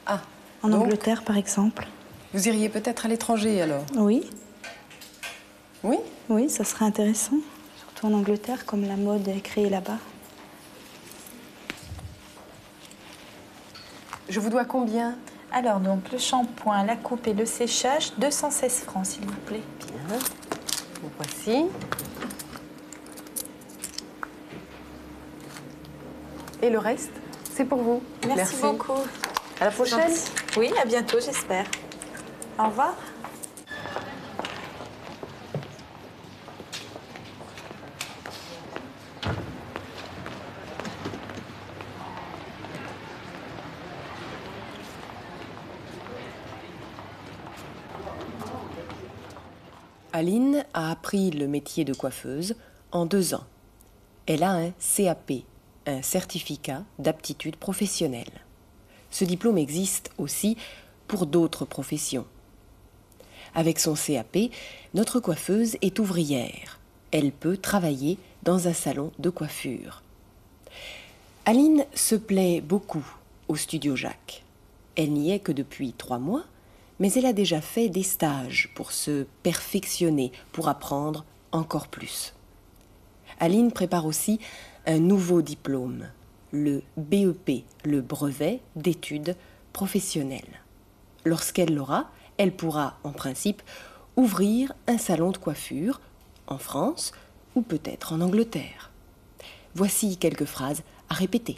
Ah, 0.05 0.21
En 0.63 0.69
donc, 0.69 0.83
Angleterre 0.83 1.23
par 1.23 1.37
exemple. 1.37 1.87
Vous 2.33 2.47
iriez 2.47 2.69
peut-être 2.69 3.05
à 3.05 3.09
l'étranger 3.09 3.61
alors 3.61 3.83
Oui, 3.97 4.29
Oui? 5.83 5.97
Oui, 6.29 6.49
ça 6.49 6.63
serait 6.63 6.85
intéressant. 6.85 7.37
Surtout 7.77 8.07
en 8.07 8.13
Angleterre 8.13 8.65
comme 8.65 8.85
la 8.85 8.95
mode 8.95 9.27
est 9.27 9.41
créée 9.41 9.69
là-bas. 9.69 9.97
Je 14.29 14.39
vous 14.39 14.49
dois 14.49 14.65
combien? 14.65 15.15
Alors 15.51 15.81
donc 15.81 16.09
le 16.11 16.17
shampoing, 16.17 16.85
la 16.85 16.95
coupe 16.95 17.27
et 17.27 17.33
le 17.33 17.45
séchage, 17.45 18.13
216 18.17 18.81
francs 18.85 19.05
s'il 19.05 19.25
vous 19.25 19.41
plaît. 19.45 19.63
Bien. 20.07 20.19
Vous 21.01 21.09
voici. 21.17 21.65
Et 26.61 26.69
le 26.69 26.77
reste, 26.77 27.11
c'est 27.51 27.65
pour 27.65 27.79
vous. 27.79 28.03
Merci, 28.27 28.55
beaucoup. 28.61 28.93
À 29.59 29.65
la 29.65 29.71
prochaine. 29.71 30.11
Oui, 30.57 30.71
à 30.81 30.85
bientôt 30.85 31.19
j'espère. 31.19 31.65
Au 32.59 32.65
revoir. 32.65 32.95
Aline 50.13 50.65
a 50.73 50.91
appris 50.91 51.31
le 51.31 51.47
métier 51.47 51.85
de 51.85 51.93
coiffeuse 51.93 52.55
en 52.91 53.05
deux 53.05 53.33
ans. 53.33 53.45
Elle 54.27 54.43
a 54.43 54.51
un 54.51 54.71
CAP, 54.71 55.31
un 55.85 56.01
certificat 56.01 56.83
d'aptitude 56.99 57.55
professionnelle. 57.55 58.41
Ce 59.09 59.25
diplôme 59.25 59.57
existe 59.57 60.11
aussi 60.17 60.57
pour 61.07 61.25
d'autres 61.25 61.65
professions. 61.65 62.25
Avec 63.53 63.79
son 63.79 63.95
CAP, 63.95 64.37
notre 64.93 65.19
coiffeuse 65.19 65.77
est 65.81 65.99
ouvrière. 65.99 66.79
Elle 67.11 67.31
peut 67.31 67.57
travailler 67.57 68.17
dans 68.43 68.67
un 68.67 68.73
salon 68.73 69.11
de 69.19 69.29
coiffure. 69.29 70.01
Aline 71.45 71.85
se 71.93 72.15
plaît 72.15 72.61
beaucoup 72.61 73.05
au 73.47 73.55
studio 73.55 73.95
Jacques. 73.95 74.43
Elle 74.95 75.11
n'y 75.11 75.31
est 75.31 75.39
que 75.39 75.51
depuis 75.51 75.93
trois 75.93 76.19
mois, 76.19 76.45
mais 76.99 77.11
elle 77.13 77.25
a 77.25 77.33
déjà 77.33 77.59
fait 77.61 77.89
des 77.89 78.03
stages 78.03 78.69
pour 78.75 78.91
se 78.91 79.25
perfectionner, 79.43 80.31
pour 80.51 80.69
apprendre 80.69 81.25
encore 81.51 81.87
plus. 81.87 82.33
Aline 83.39 83.71
prépare 83.71 84.05
aussi 84.05 84.39
un 84.85 84.99
nouveau 84.99 85.41
diplôme, 85.41 86.07
le 86.51 86.81
BEP, 86.97 87.63
le 87.85 88.01
brevet 88.01 88.61
d'études 88.75 89.35
professionnelles. 89.73 90.61
Lorsqu'elle 91.23 91.75
l'aura, 91.75 92.09
elle 92.37 92.55
pourra, 92.55 92.97
en 93.03 93.11
principe, 93.11 93.61
ouvrir 94.15 94.73
un 94.87 94.97
salon 94.97 95.31
de 95.31 95.37
coiffure 95.37 96.01
en 96.47 96.57
France 96.57 97.11
ou 97.55 97.61
peut-être 97.61 98.13
en 98.13 98.21
Angleterre. 98.21 98.91
Voici 99.75 100.17
quelques 100.17 100.45
phrases 100.45 100.83
à 101.09 101.13
répéter. 101.13 101.57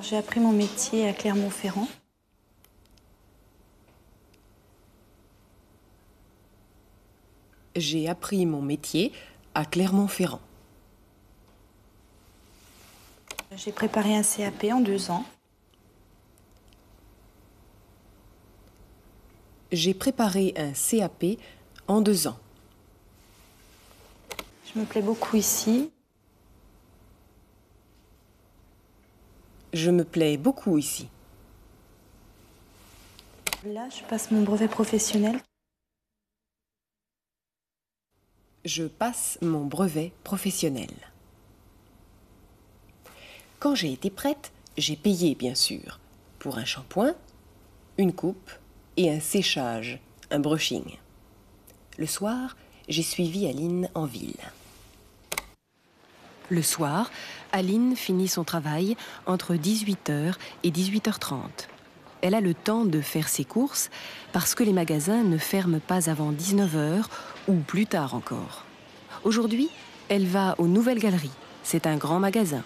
J'ai 0.00 0.16
appris 0.16 0.40
mon 0.40 0.52
métier 0.52 1.08
à 1.08 1.12
Clermont-Ferrand. 1.12 1.88
J'ai 7.76 8.08
appris 8.08 8.46
mon 8.46 8.62
métier 8.62 9.12
à 9.54 9.64
Clermont-Ferrand. 9.64 10.40
J'ai 13.56 13.72
préparé 13.72 14.16
un 14.16 14.22
CAP 14.22 14.64
en 14.72 14.80
deux 14.80 15.10
ans. 15.10 15.24
J'ai 19.70 19.94
préparé 19.94 20.54
un 20.56 20.72
CAP 20.72 21.38
en 21.86 22.00
deux 22.00 22.26
ans. 22.26 22.38
Je 24.66 24.80
me 24.80 24.84
plais 24.84 25.02
beaucoup 25.02 25.36
ici. 25.36 25.90
Je 29.72 29.90
me 29.90 30.04
plais 30.04 30.36
beaucoup 30.36 30.76
ici. 30.78 31.08
Là, 33.64 33.88
je 33.88 34.02
passe 34.04 34.30
mon 34.30 34.42
brevet 34.42 34.68
professionnel. 34.68 35.40
Je 38.64 38.84
passe 38.84 39.38
mon 39.42 39.64
brevet 39.64 40.12
professionnel. 40.24 40.90
Quand 43.64 43.74
j'ai 43.74 43.94
été 43.94 44.10
prête, 44.10 44.52
j'ai 44.76 44.94
payé 44.94 45.34
bien 45.34 45.54
sûr 45.54 45.98
pour 46.38 46.58
un 46.58 46.66
shampoing, 46.66 47.14
une 47.96 48.12
coupe 48.12 48.50
et 48.98 49.10
un 49.10 49.20
séchage, 49.20 50.00
un 50.30 50.38
brushing. 50.38 50.98
Le 51.96 52.04
soir, 52.04 52.58
j'ai 52.90 53.02
suivi 53.02 53.46
Aline 53.46 53.88
en 53.94 54.04
ville. 54.04 54.36
Le 56.50 56.60
soir, 56.60 57.10
Aline 57.52 57.96
finit 57.96 58.28
son 58.28 58.44
travail 58.44 58.98
entre 59.24 59.54
18h 59.54 60.34
et 60.62 60.70
18h30. 60.70 61.38
Elle 62.20 62.34
a 62.34 62.42
le 62.42 62.52
temps 62.52 62.84
de 62.84 63.00
faire 63.00 63.28
ses 63.28 63.46
courses 63.46 63.88
parce 64.34 64.54
que 64.54 64.62
les 64.62 64.74
magasins 64.74 65.22
ne 65.22 65.38
ferment 65.38 65.80
pas 65.80 66.10
avant 66.10 66.32
19h 66.32 67.04
ou 67.48 67.54
plus 67.60 67.86
tard 67.86 68.14
encore. 68.14 68.66
Aujourd'hui, 69.22 69.70
elle 70.10 70.26
va 70.26 70.54
aux 70.58 70.68
Nouvelles 70.68 70.98
Galeries. 70.98 71.30
C'est 71.62 71.86
un 71.86 71.96
grand 71.96 72.18
magasin. 72.18 72.62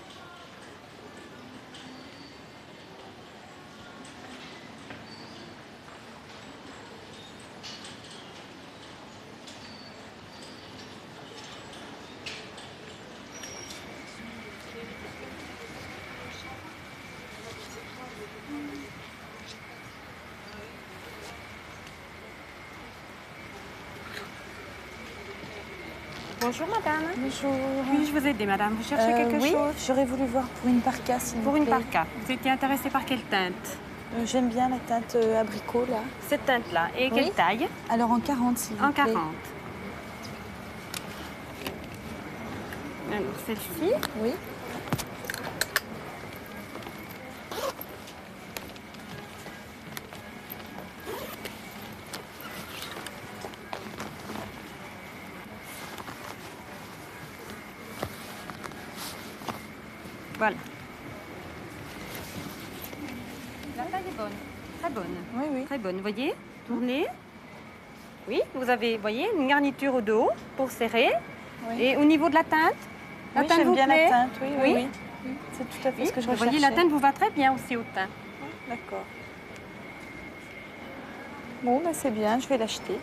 Bonjour 26.50 26.67
madame. 26.84 27.04
Bonjour. 27.16 27.54
Puis-je 27.90 28.12
vous 28.12 28.26
aider 28.26 28.46
madame? 28.46 28.74
Vous 28.74 28.88
cherchez 28.88 29.12
Euh, 29.12 29.16
quelque 29.28 29.42
oui, 29.42 29.50
chose? 29.52 29.74
j'aurais 29.86 30.04
voulu 30.04 30.24
voir 30.26 30.44
pour 30.44 30.68
une 30.70 30.80
parka, 30.80 31.18
s'il 31.18 31.38
Pour 31.40 31.52
vous 31.52 31.58
une 31.58 31.66
parka. 31.66 32.06
Vous 32.24 32.32
étiez 32.32 32.50
intéressée 32.50 32.90
par 32.90 33.04
quelle 33.04 33.22
teinte? 33.22 33.78
Euh, 34.16 34.24
J'aime 34.24 34.48
bien 34.48 34.68
la 34.68 34.78
teinte 34.78 35.14
euh, 35.16 35.40
abricot, 35.40 35.84
là. 35.90 35.98
Cette 36.28 36.44
teinte-là. 36.46 36.88
Et 36.98 37.10
quelle 37.10 37.24
Oui. 37.24 37.32
taille? 37.36 37.68
Alors 37.90 38.10
en 38.10 38.20
40, 38.20 38.58
s'il 38.58 38.76
vous 38.76 38.84
En 38.84 38.92
plaît. 38.92 39.04
40. 39.04 39.22
Alors 43.10 43.22
celle-ci? 43.46 43.92
Oui. 44.22 44.30
Bonne. 66.00 66.12
Voyez 66.14 66.34
Tournez. 66.66 67.06
Oui, 68.28 68.40
vous 68.54 68.68
avez, 68.68 68.98
voyez, 68.98 69.26
une 69.38 69.48
garniture 69.48 69.94
au 69.94 70.00
dos 70.00 70.28
pour 70.56 70.70
serrer. 70.70 71.08
Oui. 71.70 71.82
Et 71.82 71.96
au 71.96 72.04
niveau 72.04 72.28
de 72.28 72.34
la 72.34 72.44
teinte 72.44 72.74
La 73.34 73.40
Oui, 73.40 73.46
teinte 73.46 73.58
j'aime 73.58 73.68
vous 73.68 73.74
bien 73.74 73.86
plaît 73.86 74.04
la 74.04 74.10
teinte, 74.10 74.30
oui, 74.42 74.48
oui, 74.50 74.72
Oui. 74.74 74.88
oui. 75.24 75.30
C'est 75.52 75.64
tout 75.64 75.88
à 75.88 75.92
fait 75.92 76.02
Oui, 76.02 76.06
ce 76.08 76.12
que 76.12 76.20
je 76.20 76.26
vous 76.26 76.32
recherchais. 76.32 76.50
voyez, 76.58 76.60
la 76.70 76.76
teinte 76.76 76.90
vous 76.90 76.98
va 76.98 77.12
très 77.12 77.30
bien 77.30 77.54
aussi 77.54 77.76
au 77.76 77.82
teint. 77.94 78.08
D'accord. 78.68 79.04
Bon, 81.62 81.80
bah, 81.82 81.90
c'est 81.92 82.10
bien, 82.10 82.38
je 82.38 82.46
vais 82.48 82.58
l'acheter. 82.58 82.98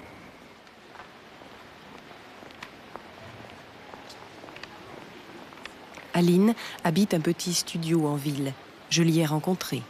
Aline 6.13 6.53
habite 6.83 7.13
un 7.13 7.19
petit 7.19 7.53
studio 7.53 8.07
en 8.07 8.15
ville. 8.15 8.53
Je 8.89 9.03
l'y 9.03 9.19
ai 9.19 9.25
rencontrée. 9.25 9.81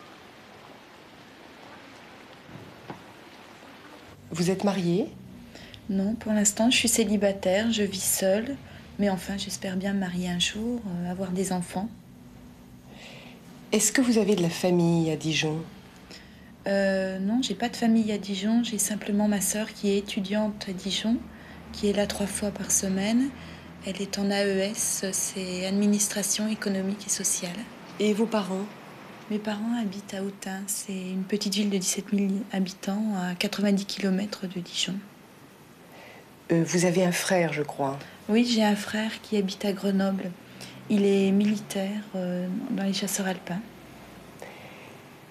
Vous 4.35 4.51
êtes 4.51 4.65
mariée? 4.65 5.07
Non, 5.89 6.13
pour 6.13 6.33
l'instant, 6.33 6.69
je 6.69 6.75
suis 6.75 6.89
célibataire, 6.89 7.71
je 7.71 7.83
vis 7.83 8.03
seule. 8.03 8.57
Mais 8.99 9.09
enfin, 9.09 9.37
j'espère 9.37 9.77
bien 9.77 9.93
me 9.93 9.99
marier 9.99 10.27
un 10.27 10.39
jour, 10.39 10.81
euh, 10.85 11.09
avoir 11.09 11.31
des 11.31 11.53
enfants. 11.53 11.87
Est-ce 13.71 13.93
que 13.93 14.01
vous 14.01 14.17
avez 14.17 14.35
de 14.35 14.41
la 14.41 14.49
famille 14.49 15.09
à 15.09 15.15
Dijon? 15.15 15.61
Euh, 16.67 17.17
non, 17.19 17.39
j'ai 17.41 17.55
pas 17.55 17.69
de 17.69 17.77
famille 17.77 18.11
à 18.11 18.17
Dijon. 18.17 18.61
J'ai 18.61 18.77
simplement 18.77 19.29
ma 19.29 19.39
sœur 19.39 19.71
qui 19.71 19.89
est 19.89 19.99
étudiante 19.99 20.65
à 20.67 20.73
Dijon, 20.73 21.15
qui 21.71 21.87
est 21.87 21.93
là 21.93 22.05
trois 22.05 22.27
fois 22.27 22.51
par 22.51 22.71
semaine. 22.71 23.29
Elle 23.87 24.01
est 24.01 24.19
en 24.19 24.29
AES, 24.29 25.13
c'est 25.13 25.65
Administration 25.65 26.49
économique 26.49 27.07
et 27.07 27.09
sociale. 27.09 27.55
Et 28.01 28.11
vos 28.11 28.25
parents? 28.25 28.65
Mes 29.31 29.39
parents 29.39 29.75
habitent 29.81 30.13
à 30.13 30.21
Autun. 30.23 30.61
C'est 30.67 30.93
une 30.93 31.23
petite 31.23 31.55
ville 31.55 31.69
de 31.69 31.77
17 31.77 32.05
000 32.13 32.27
habitants 32.51 33.03
à 33.17 33.33
90 33.35 33.85
km 33.85 34.45
de 34.45 34.59
Dijon. 34.59 34.93
Euh, 36.51 36.63
Vous 36.65 36.85
avez 36.85 37.03
un 37.03 37.11
frère, 37.11 37.51
je 37.51 37.63
crois. 37.63 37.97
Oui, 38.29 38.45
j'ai 38.45 38.63
un 38.63 38.75
frère 38.75 39.21
qui 39.23 39.37
habite 39.37 39.65
à 39.65 39.73
Grenoble. 39.73 40.29
Il 40.89 41.03
est 41.05 41.31
militaire 41.31 42.01
euh, 42.15 42.47
dans 42.69 42.83
les 42.83 42.93
chasseurs 42.93 43.25
alpins. 43.25 43.61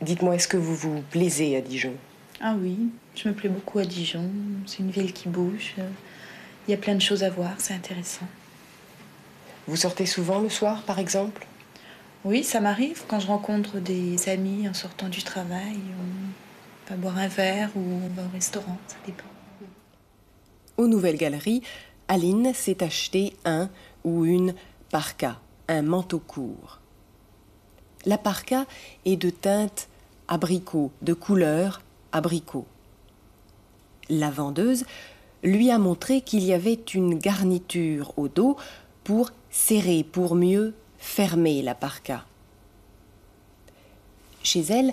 Dites-moi, 0.02 0.34
est-ce 0.34 0.48
que 0.48 0.56
vous 0.56 0.74
vous 0.74 1.02
plaisez 1.10 1.56
à 1.56 1.60
Dijon? 1.60 1.94
Ah 2.40 2.56
oui, 2.60 2.76
je 3.14 3.28
me 3.28 3.34
plais 3.34 3.48
beaucoup 3.48 3.78
à 3.78 3.84
Dijon. 3.84 4.28
C'est 4.66 4.80
une 4.80 4.90
ville 4.90 5.12
qui 5.12 5.28
bouge. 5.28 5.76
Il 6.66 6.72
y 6.72 6.74
a 6.74 6.76
plein 6.76 6.96
de 6.96 7.00
choses 7.00 7.22
à 7.22 7.30
voir, 7.30 7.52
c'est 7.58 7.74
intéressant. 7.74 8.26
Vous 9.68 9.76
sortez 9.76 10.04
souvent 10.04 10.40
le 10.40 10.48
soir, 10.48 10.82
par 10.82 10.98
exemple? 10.98 11.46
Oui, 12.24 12.42
ça 12.42 12.58
m'arrive 12.58 13.02
quand 13.06 13.20
je 13.20 13.26
rencontre 13.26 13.80
des 13.80 14.30
amis 14.30 14.66
en 14.66 14.72
sortant 14.72 15.10
du 15.10 15.22
travail. 15.22 15.76
On 16.88 16.90
va 16.90 16.96
boire 16.96 17.18
un 17.18 17.28
verre 17.28 17.68
ou 17.76 17.80
on 17.80 18.08
va 18.14 18.22
au 18.22 18.32
restaurant, 18.32 18.78
ça 18.86 18.96
dépend. 19.04 19.24
Aux 20.78 20.86
Nouvelles 20.86 21.18
Galeries, 21.18 21.62
Aline 22.08 22.54
s'est 22.54 22.82
acheté 22.82 23.36
un 23.44 23.68
ou 24.04 24.24
une 24.24 24.54
parka, 24.90 25.38
un 25.68 25.82
manteau 25.82 26.18
court. 26.18 26.80
La 28.06 28.16
parka 28.16 28.64
est 29.04 29.16
de 29.16 29.28
teinte 29.28 29.88
abricot, 30.26 30.92
de 31.02 31.12
couleur 31.12 31.82
abricot. 32.12 32.64
La 34.08 34.30
vendeuse 34.30 34.86
lui 35.42 35.70
a 35.70 35.78
montré 35.78 36.22
qu'il 36.22 36.42
y 36.42 36.54
avait 36.54 36.72
une 36.94 37.18
garniture 37.18 38.18
au 38.18 38.28
dos 38.28 38.56
pour 39.04 39.30
serrer, 39.50 40.04
pour 40.04 40.36
mieux 40.36 40.74
fermer 41.04 41.62
la 41.62 41.76
parka. 41.76 42.24
Chez 44.42 44.62
elle, 44.62 44.92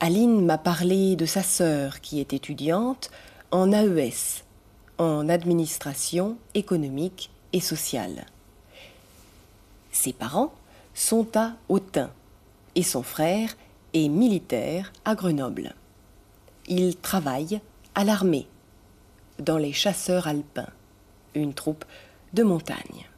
Aline 0.00 0.44
m'a 0.44 0.58
parlé 0.58 1.16
de 1.16 1.24
sa 1.24 1.42
sœur 1.42 2.00
qui 2.00 2.20
est 2.20 2.34
étudiante 2.34 3.10
en 3.50 3.72
AES, 3.72 4.42
en 4.98 5.28
administration 5.28 6.36
économique 6.54 7.30
et 7.52 7.60
sociale. 7.60 8.26
Ses 9.90 10.12
parents 10.12 10.52
sont 10.92 11.28
à 11.34 11.52
Autun 11.68 12.10
et 12.74 12.82
son 12.82 13.02
frère 13.02 13.56
est 13.94 14.08
militaire 14.08 14.92
à 15.04 15.14
Grenoble. 15.14 15.74
Il 16.66 16.96
travaille 16.96 17.60
à 17.94 18.04
l'armée, 18.04 18.48
dans 19.38 19.58
les 19.58 19.72
chasseurs 19.72 20.26
alpins, 20.26 20.72
une 21.34 21.54
troupe 21.54 21.84
de 22.34 22.42
montagne. 22.42 23.08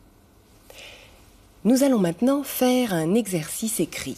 Nous 1.66 1.82
allons 1.82 1.98
maintenant 1.98 2.44
faire 2.44 2.94
un 2.94 3.16
exercice 3.16 3.80
écrit. 3.80 4.16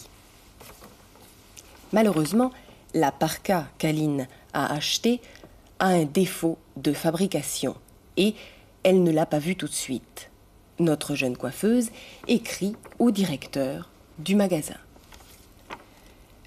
Malheureusement, 1.93 2.51
la 2.93 3.11
parka 3.11 3.67
qu'Aline 3.79 4.27
a 4.53 4.71
achetée 4.71 5.19
a 5.79 5.87
un 5.87 6.05
défaut 6.05 6.59
de 6.77 6.93
fabrication 6.93 7.75
et 8.17 8.35
elle 8.83 9.01
ne 9.01 9.09
l'a 9.09 9.25
pas 9.25 9.39
vu 9.39 9.55
tout 9.55 9.65
de 9.65 9.73
suite. 9.73 10.29
Notre 10.77 11.15
jeune 11.15 11.35
coiffeuse 11.35 11.89
écrit 12.27 12.75
au 12.99 13.09
directeur 13.09 13.89
du 14.19 14.35
magasin. 14.35 14.77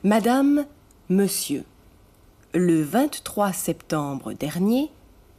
Madame, 0.05 0.67
Monsieur, 1.09 1.65
le 2.55 2.81
23 2.81 3.53
septembre 3.53 4.35
dernier, 4.35 4.89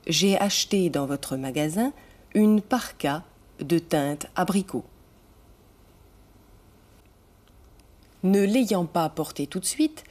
j'ai 0.07 0.37
acheté 0.37 0.89
dans 0.89 1.05
votre 1.05 1.37
magasin 1.37 1.93
une 2.35 2.59
parka 2.59 3.23
de 3.61 3.79
teinte 3.79 4.27
abricot. 4.35 4.83
Ne 8.23 8.41
l'ayant 8.41 8.85
pas 8.85 9.09
portée 9.09 9.47
tout 9.47 9.59
de 9.59 9.65
suite, 9.65 10.05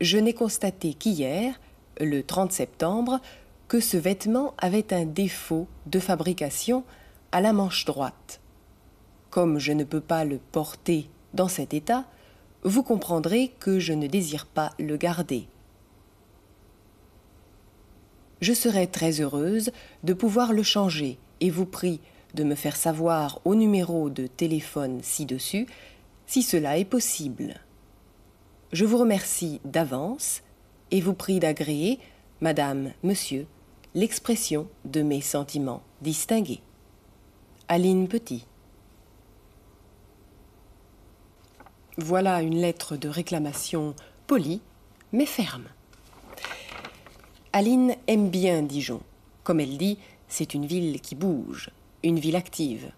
je 0.00 0.16
n'ai 0.16 0.32
constaté 0.32 0.94
qu'hier, 0.94 1.58
le 2.00 2.22
30 2.22 2.52
septembre, 2.52 3.20
que 3.66 3.80
ce 3.80 3.96
vêtement 3.96 4.54
avait 4.58 4.94
un 4.94 5.04
défaut 5.04 5.66
de 5.86 5.98
fabrication 5.98 6.84
à 7.32 7.40
la 7.40 7.52
manche 7.52 7.84
droite. 7.84 8.40
Comme 9.30 9.58
je 9.58 9.72
ne 9.72 9.84
peux 9.84 10.00
pas 10.00 10.24
le 10.24 10.38
porter 10.38 11.10
dans 11.34 11.48
cet 11.48 11.74
état, 11.74 12.04
vous 12.62 12.82
comprendrez 12.82 13.52
que 13.60 13.78
je 13.78 13.92
ne 13.92 14.06
désire 14.06 14.46
pas 14.46 14.72
le 14.78 14.96
garder. 14.96 15.48
Je 18.40 18.52
serais 18.52 18.86
très 18.86 19.20
heureuse 19.20 19.72
de 20.04 20.12
pouvoir 20.12 20.52
le 20.52 20.62
changer 20.62 21.18
et 21.40 21.50
vous 21.50 21.66
prie 21.66 22.00
de 22.34 22.44
me 22.44 22.54
faire 22.54 22.76
savoir 22.76 23.40
au 23.44 23.54
numéro 23.54 24.10
de 24.10 24.28
téléphone 24.28 25.00
ci-dessus 25.02 25.66
si 26.28 26.42
cela 26.42 26.78
est 26.78 26.84
possible. 26.84 27.54
Je 28.70 28.84
vous 28.84 28.98
remercie 28.98 29.60
d'avance 29.64 30.42
et 30.90 31.00
vous 31.00 31.14
prie 31.14 31.40
d'agréer, 31.40 31.98
Madame, 32.42 32.92
Monsieur, 33.02 33.46
l'expression 33.94 34.68
de 34.84 35.00
mes 35.00 35.22
sentiments 35.22 35.82
distingués. 36.02 36.60
Aline 37.66 38.08
Petit. 38.08 38.46
Voilà 41.96 42.42
une 42.42 42.60
lettre 42.60 42.96
de 42.96 43.08
réclamation 43.08 43.94
polie, 44.26 44.60
mais 45.12 45.26
ferme. 45.26 45.68
Aline 47.54 47.96
aime 48.06 48.28
bien 48.28 48.62
Dijon. 48.62 49.00
Comme 49.44 49.60
elle 49.60 49.78
dit, 49.78 49.98
c'est 50.28 50.52
une 50.52 50.66
ville 50.66 51.00
qui 51.00 51.14
bouge, 51.14 51.70
une 52.02 52.18
ville 52.18 52.36
active. 52.36 52.92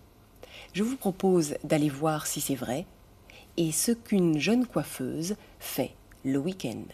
Je 0.73 0.83
vous 0.83 0.97
propose 0.97 1.55
d'aller 1.63 1.89
voir 1.89 2.27
si 2.27 2.41
c'est 2.41 2.57
vrai 2.57 2.87
et 3.57 3.73
ce 3.73 3.93
qu'une 3.93 4.39
jeune 4.39 4.67
coiffeuse 4.67 5.37
fait 5.59 5.95
le 6.25 6.39
week-end. 6.39 6.85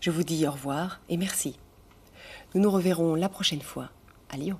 Je 0.00 0.10
vous 0.10 0.22
dis 0.22 0.46
au 0.46 0.52
revoir 0.52 1.00
et 1.08 1.16
merci. 1.16 1.58
Nous 2.54 2.60
nous 2.60 2.70
reverrons 2.70 3.14
la 3.14 3.28
prochaine 3.28 3.60
fois 3.60 3.90
à 4.30 4.36
Lyon. 4.36 4.58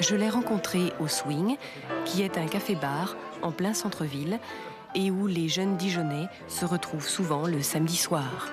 Je 0.00 0.16
l'ai 0.16 0.28
rencontré 0.28 0.92
au 0.98 1.08
Swing, 1.08 1.56
qui 2.04 2.22
est 2.22 2.38
un 2.38 2.46
café-bar 2.46 3.16
en 3.42 3.52
plein 3.52 3.74
centre-ville 3.74 4.40
et 4.94 5.10
où 5.10 5.26
les 5.26 5.48
jeunes 5.48 5.76
Dijonnais 5.76 6.26
se 6.48 6.64
retrouvent 6.64 7.08
souvent 7.08 7.46
le 7.46 7.62
samedi 7.62 7.96
soir. 7.96 8.50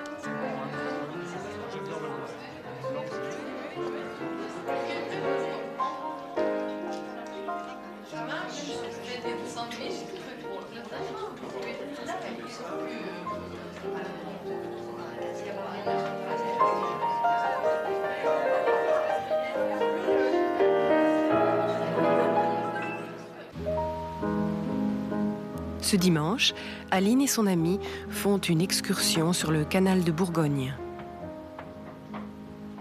dimanche, 25.98 26.54
Aline 26.90 27.20
et 27.20 27.26
son 27.26 27.46
amie 27.46 27.78
font 28.08 28.38
une 28.38 28.62
excursion 28.62 29.32
sur 29.32 29.50
le 29.50 29.64
canal 29.64 30.04
de 30.04 30.12
Bourgogne. 30.12 30.74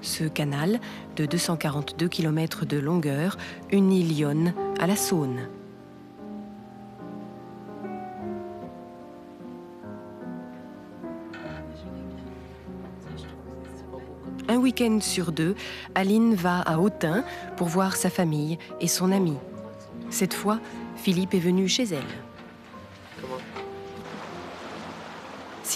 Ce 0.01 0.23
canal, 0.23 0.79
de 1.17 1.25
242 1.25 2.07
km 2.07 2.65
de 2.65 2.77
longueur, 2.77 3.37
unit 3.71 4.03
Lyon 4.03 4.53
à 4.79 4.87
la 4.87 4.95
Saône. 4.95 5.49
Un 14.49 14.57
week-end 14.57 14.99
sur 15.01 15.33
deux, 15.33 15.55
Aline 15.93 16.33
va 16.33 16.61
à 16.61 16.79
Autun 16.79 17.25
pour 17.57 17.67
voir 17.67 17.97
sa 17.97 18.09
famille 18.09 18.57
et 18.79 18.87
son 18.87 19.11
ami. 19.11 19.35
Cette 20.09 20.33
fois, 20.33 20.59
Philippe 20.95 21.33
est 21.33 21.39
venu 21.39 21.67
chez 21.67 21.83
elle. 21.83 22.36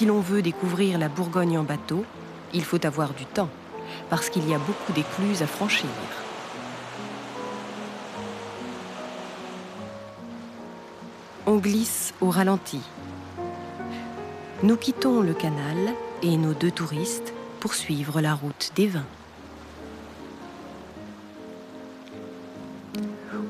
Si 0.01 0.07
l'on 0.07 0.19
veut 0.19 0.41
découvrir 0.41 0.97
la 0.97 1.09
Bourgogne 1.09 1.59
en 1.59 1.63
bateau, 1.63 2.05
il 2.55 2.63
faut 2.63 2.83
avoir 2.87 3.13
du 3.13 3.27
temps, 3.27 3.51
parce 4.09 4.31
qu'il 4.31 4.49
y 4.49 4.55
a 4.55 4.57
beaucoup 4.57 4.93
d'écluses 4.93 5.43
à 5.43 5.45
franchir. 5.45 5.91
On 11.45 11.57
glisse 11.57 12.15
au 12.19 12.31
ralenti. 12.31 12.81
Nous 14.63 14.75
quittons 14.75 15.21
le 15.21 15.35
canal 15.35 15.93
et 16.23 16.35
nos 16.35 16.55
deux 16.55 16.71
touristes 16.71 17.31
poursuivre 17.59 18.21
la 18.21 18.33
route 18.33 18.71
des 18.75 18.87
vins. 18.87 19.05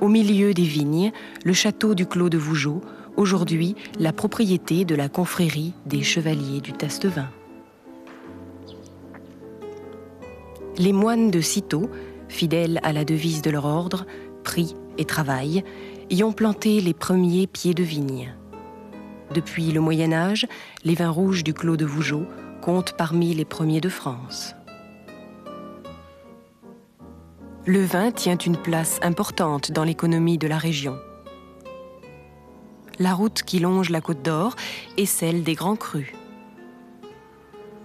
Au 0.02 0.10
milieu 0.10 0.54
des 0.54 0.64
vignes, 0.64 1.14
le 1.46 1.54
château 1.54 1.96
du 1.96 2.06
Clos 2.06 2.28
de 2.28 2.38
Vougeot, 2.38 2.82
aujourd'hui 3.18 3.76
la 4.00 4.14
propriété 4.14 4.86
de 4.86 4.96
la 4.96 5.10
confrérie 5.10 5.74
des 5.86 6.04
chevaliers 6.04 6.62
du 6.62 6.74
Tastevin. 6.74 7.30
Les 10.78 10.94
moines 10.94 11.32
de 11.32 11.42
Cîteaux, 11.42 11.90
fidèles 12.30 12.80
à 12.84 12.94
la 12.94 13.06
devise 13.06 13.42
de 13.42 13.52
leur 13.52 13.66
ordre, 13.66 14.06
prient 14.44 14.76
et 14.98 15.06
travaillent, 15.06 15.64
y 16.10 16.24
ont 16.24 16.34
planté 16.34 16.82
les 16.82 16.94
premiers 16.94 17.48
pieds 17.48 17.74
de 17.74 17.84
vigne. 17.84 18.34
Depuis 19.34 19.72
le 19.72 19.80
Moyen 19.80 20.12
Âge, 20.12 20.48
les 20.84 20.96
vins 20.96 21.10
rouges 21.10 21.44
du 21.44 21.54
Clos 21.54 21.78
de 21.78 21.86
Vougeot 21.86 22.26
comptent 22.62 22.96
parmi 22.98 23.34
les 23.34 23.46
premiers 23.46 23.82
de 23.82 23.90
France. 23.90 24.56
Le 27.66 27.84
vin 27.84 28.12
tient 28.12 28.38
une 28.38 28.58
place 28.58 29.00
importante 29.04 29.72
dans 29.72 29.84
l'économie 29.84 30.38
de 30.38 30.48
la 30.48 30.58
région. 30.58 30.98
La 33.02 33.16
route 33.16 33.42
qui 33.42 33.58
longe 33.58 33.90
la 33.90 34.00
côte 34.00 34.22
d'Or 34.22 34.56
est 34.96 35.08
celle 35.08 35.42
des 35.42 35.56
grands 35.56 35.76
crus. 35.76 36.14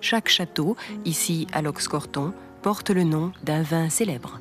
Chaque 0.02 0.28
château, 0.28 0.76
ici 1.06 1.46
à 1.54 1.62
Loxcorton, 1.62 2.34
porte 2.60 2.90
le 2.90 3.02
nom 3.02 3.32
d'un 3.42 3.62
vin 3.62 3.88
célèbre. 3.88 4.40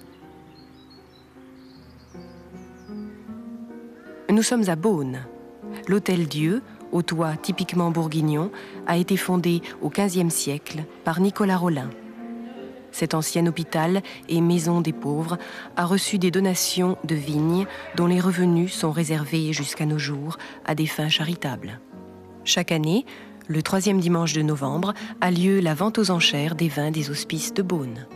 Nous 4.29 4.43
sommes 4.43 4.67
à 4.67 4.75
Beaune. 4.75 5.21
L'Hôtel 5.87 6.27
Dieu, 6.27 6.61
au 6.91 7.01
toit 7.01 7.37
typiquement 7.37 7.89
bourguignon, 7.89 8.51
a 8.85 8.97
été 8.97 9.15
fondé 9.15 9.61
au 9.81 9.89
XVe 9.89 10.29
siècle 10.29 10.83
par 11.05 11.21
Nicolas 11.21 11.55
Rollin. 11.55 11.89
Cet 12.95 13.13
ancien 13.13 13.45
hôpital 13.45 14.01
et 14.29 14.39
maison 14.39 14.79
des 14.79 14.93
pauvres 14.93 15.37
a 15.75 15.83
reçu 15.83 16.17
des 16.17 16.31
donations 16.31 16.97
de 17.03 17.13
vignes 17.13 17.65
dont 17.97 18.07
les 18.07 18.21
revenus 18.21 18.73
sont 18.73 18.93
réservés 18.93 19.51
jusqu'à 19.51 19.85
nos 19.85 19.99
jours 19.99 20.37
à 20.63 20.75
des 20.75 20.85
fins 20.85 21.09
charitables. 21.09 21.81
Chaque 22.45 22.71
année, 22.71 23.05
le 23.49 23.61
troisième 23.61 23.99
dimanche 23.99 24.31
de 24.31 24.41
novembre, 24.41 24.93
a 25.19 25.29
lieu 25.29 25.59
la 25.59 25.73
vente 25.73 25.97
aux 25.97 26.09
enchères 26.09 26.55
des 26.55 26.69
vins 26.69 26.89
des 26.89 27.09
hospices 27.09 27.53
de 27.53 27.63
Beaune. 27.63 28.07